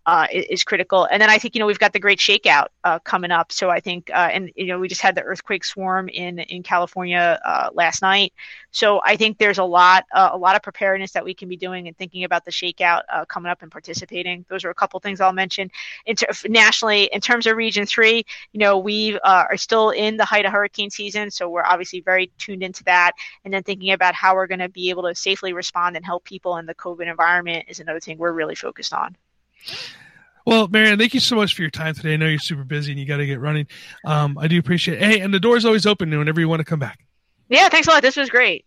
uh, 0.08 0.26
is, 0.32 0.64
critical. 0.64 1.04
And 1.12 1.22
then 1.22 1.30
I 1.30 1.38
think 1.38 1.54
you 1.54 1.60
know 1.60 1.66
we've 1.66 1.78
got 1.78 1.92
the 1.92 2.00
great 2.00 2.18
shakeout 2.18 2.68
uh, 2.86 2.98
coming 3.00 3.30
up. 3.30 3.52
So 3.52 3.70
I 3.70 3.82
think 3.82 4.10
uh, 4.12 4.30
and 4.32 4.50
you 4.56 4.68
know 4.68 4.80
we 4.80 4.88
just 4.88 5.02
had 5.02 5.16
the 5.16 5.22
earthquake 5.22 5.66
swarm 5.66 6.08
in 6.08 6.40
in 6.40 6.64
California 6.64 7.40
uh, 7.44 7.70
last 7.74 8.02
night. 8.02 8.34
So 8.72 9.02
I 9.04 9.18
think 9.18 9.38
there's 9.38 9.58
a 9.58 9.66
lot 9.66 10.06
uh, 10.14 10.30
a 10.32 10.38
lot 10.38 10.56
of 10.56 10.64
preparedness 10.64 11.12
that 11.12 11.26
we 11.26 11.34
can 11.34 11.50
be 11.50 11.58
doing 11.58 11.90
and 11.90 11.98
thinking 11.98 12.24
about 12.24 12.46
the 12.46 12.52
shakeout 12.52 13.02
uh, 13.12 13.26
coming 13.26 13.52
up 13.52 13.62
and 13.62 13.72
participating. 13.72 14.46
Those 14.48 14.64
are 14.64 14.70
a 14.70 14.74
couple 14.74 14.98
things 15.02 15.20
I'll 15.20 15.34
mention. 15.34 15.70
In 16.06 16.16
ter- 16.16 16.28
nationally, 16.48 17.10
in 17.12 17.20
terms 17.20 17.46
of 17.46 17.58
Region 17.58 17.86
Three, 17.86 18.26
you 18.54 18.60
know 18.60 18.78
we 18.78 19.20
are 19.20 19.58
still 19.58 19.90
in 19.90 20.16
the 20.16 20.26
height 20.26 20.46
of 20.46 20.54
hurricane 20.54 20.90
season, 20.90 21.30
so 21.32 21.50
we're 21.50 21.66
obviously 21.66 22.00
very 22.00 22.32
tuned 22.38 22.64
into 22.64 22.84
that. 22.86 23.12
And 23.44 23.54
then 23.54 23.64
thinking 23.64 23.92
about 23.92 24.16
how 24.16 24.36
we're 24.36 24.48
going 24.48 24.60
to 24.60 24.70
be 24.70 24.90
able 24.90 25.04
to 25.04 25.16
safely 25.16 25.52
respond 25.52 25.98
and 25.98 26.06
help 26.06 26.24
people 26.24 26.56
in 26.58 26.66
the 26.66 26.76
COVID 26.76 27.10
environment 27.10 27.66
is 27.68 27.82
another 27.82 28.00
thing 28.00 28.18
we're 28.18 28.32
really 28.32 28.56
focused 28.56 28.94
on. 28.94 29.18
Well, 30.48 30.70
MaryAnn, 30.70 30.98
thank 30.98 31.14
you 31.14 31.20
so 31.20 31.36
much 31.36 31.56
for 31.56 31.62
your 31.62 31.72
time 31.72 31.94
today. 31.94 32.14
I 32.14 32.16
know 32.16 32.26
you're 32.26 32.40
super 32.40 32.64
busy 32.64 32.94
and 32.94 33.00
you 33.00 33.06
got 33.06 33.18
to 33.18 33.26
get 33.26 33.42
running. 33.42 33.68
Um, 34.06 34.38
I 34.38 34.48
do 34.48 34.58
appreciate 34.58 35.02
it. 35.02 35.04
Hey, 35.04 35.20
and 35.20 35.34
the 35.34 35.42
door's 35.42 35.66
always 35.66 35.86
open 35.86 36.10
whenever 36.18 36.40
you 36.40 36.48
want 36.48 36.62
to 36.62 36.64
come 36.64 36.80
back. 36.80 37.06
Yeah, 37.50 37.68
thanks 37.68 37.88
a 37.88 37.92
lot. 37.92 38.02
This 38.02 38.16
was 38.16 38.30
great. 38.30 38.64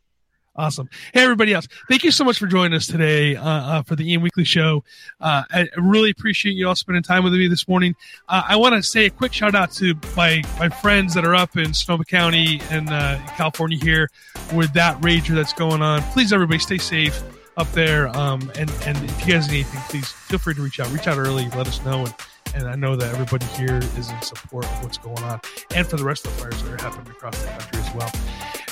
Awesome. 0.56 0.90
Hey, 1.14 1.22
everybody 1.22 1.54
else. 1.54 1.68
Thank 1.88 2.04
you 2.04 2.10
so 2.10 2.22
much 2.22 2.38
for 2.38 2.46
joining 2.46 2.74
us 2.74 2.86
today 2.86 3.34
uh, 3.34 3.48
uh, 3.48 3.82
for 3.82 3.96
the 3.96 4.12
EM 4.12 4.20
Weekly 4.20 4.44
Show. 4.44 4.84
Uh, 5.22 5.44
I 5.50 5.68
really 5.78 6.10
appreciate 6.10 6.52
you 6.52 6.68
all 6.68 6.74
spending 6.74 7.02
time 7.02 7.24
with 7.24 7.32
me 7.32 7.48
this 7.48 7.66
morning. 7.66 7.94
Uh, 8.28 8.42
I 8.46 8.56
want 8.56 8.74
to 8.74 8.82
say 8.82 9.06
a 9.06 9.10
quick 9.10 9.32
shout 9.32 9.54
out 9.54 9.72
to 9.74 9.94
my, 10.14 10.42
my 10.58 10.68
friends 10.68 11.14
that 11.14 11.24
are 11.24 11.34
up 11.34 11.56
in 11.56 11.72
Sonoma 11.72 12.04
County 12.04 12.60
and 12.70 12.90
uh, 12.90 13.18
California 13.38 13.78
here 13.80 14.10
with 14.52 14.70
that 14.74 15.00
rager 15.00 15.34
that's 15.34 15.54
going 15.54 15.80
on. 15.80 16.02
Please, 16.12 16.30
everybody, 16.30 16.58
stay 16.58 16.76
safe 16.76 17.22
up 17.60 17.70
there. 17.72 18.08
Um, 18.16 18.50
and, 18.58 18.70
and 18.86 18.96
if 19.04 19.26
you 19.26 19.34
guys 19.34 19.48
need 19.48 19.66
anything, 19.66 19.80
please 19.90 20.10
feel 20.10 20.38
free 20.38 20.54
to 20.54 20.62
reach 20.62 20.80
out. 20.80 20.90
Reach 20.92 21.06
out 21.06 21.18
early, 21.18 21.44
let 21.50 21.68
us 21.68 21.84
know. 21.84 22.06
And, 22.06 22.14
and 22.54 22.68
I 22.68 22.74
know 22.74 22.96
that 22.96 23.12
everybody 23.12 23.44
here 23.46 23.76
is 23.76 24.10
in 24.10 24.22
support 24.22 24.64
of 24.64 24.82
what's 24.82 24.96
going 24.96 25.22
on 25.22 25.40
and 25.74 25.86
for 25.86 25.96
the 25.96 26.04
rest 26.04 26.26
of 26.26 26.34
the 26.34 26.42
fires 26.42 26.62
that 26.62 26.72
are 26.72 26.82
happening 26.82 27.12
across 27.12 27.40
the 27.42 27.48
country 27.48 27.80
as 27.80 27.94
well. 27.94 28.10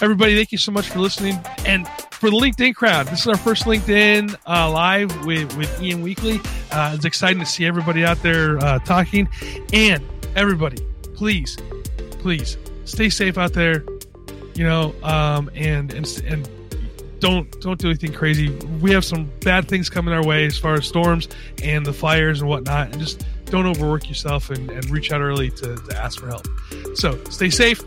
Everybody, 0.00 0.36
thank 0.36 0.52
you 0.52 0.58
so 0.58 0.72
much 0.72 0.88
for 0.88 1.00
listening. 1.00 1.38
And 1.66 1.86
for 2.10 2.30
the 2.30 2.36
LinkedIn 2.36 2.74
crowd, 2.76 3.08
this 3.08 3.20
is 3.20 3.26
our 3.26 3.36
first 3.36 3.64
LinkedIn 3.64 4.34
uh, 4.46 4.70
live 4.70 5.26
with, 5.26 5.54
with 5.56 5.82
EM 5.82 6.00
Weekly. 6.00 6.40
Uh, 6.72 6.92
it's 6.94 7.04
exciting 7.04 7.40
to 7.40 7.46
see 7.46 7.66
everybody 7.66 8.06
out 8.06 8.22
there 8.22 8.58
uh, 8.58 8.78
talking. 8.80 9.28
And 9.74 10.02
everybody, 10.34 10.82
please, 11.14 11.58
please 12.20 12.56
stay 12.86 13.10
safe 13.10 13.36
out 13.36 13.52
there, 13.52 13.84
you 14.54 14.64
know, 14.64 14.94
um, 15.02 15.50
and, 15.54 15.92
and, 15.92 16.22
and 16.26 16.48
don't 17.20 17.60
don't 17.60 17.78
do 17.78 17.88
anything 17.88 18.12
crazy. 18.12 18.50
We 18.80 18.92
have 18.92 19.04
some 19.04 19.30
bad 19.40 19.68
things 19.68 19.90
coming 19.90 20.14
our 20.14 20.24
way 20.24 20.46
as 20.46 20.56
far 20.58 20.74
as 20.74 20.86
storms 20.86 21.28
and 21.62 21.84
the 21.84 21.92
fires 21.92 22.40
and 22.40 22.48
whatnot, 22.48 22.92
and 22.92 23.00
just 23.00 23.24
don't 23.46 23.66
overwork 23.66 24.08
yourself 24.08 24.50
and, 24.50 24.70
and 24.70 24.88
reach 24.90 25.10
out 25.10 25.20
early 25.20 25.50
to, 25.50 25.76
to 25.76 25.98
ask 25.98 26.20
for 26.20 26.28
help. 26.28 26.46
So 26.94 27.22
stay 27.24 27.50
safe 27.50 27.80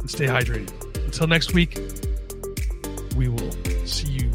and 0.00 0.10
stay 0.10 0.26
hydrated. 0.26 0.72
Until 1.04 1.26
next 1.26 1.54
week, 1.54 1.78
we 3.16 3.28
will 3.28 3.52
see 3.86 4.08
you 4.08 4.33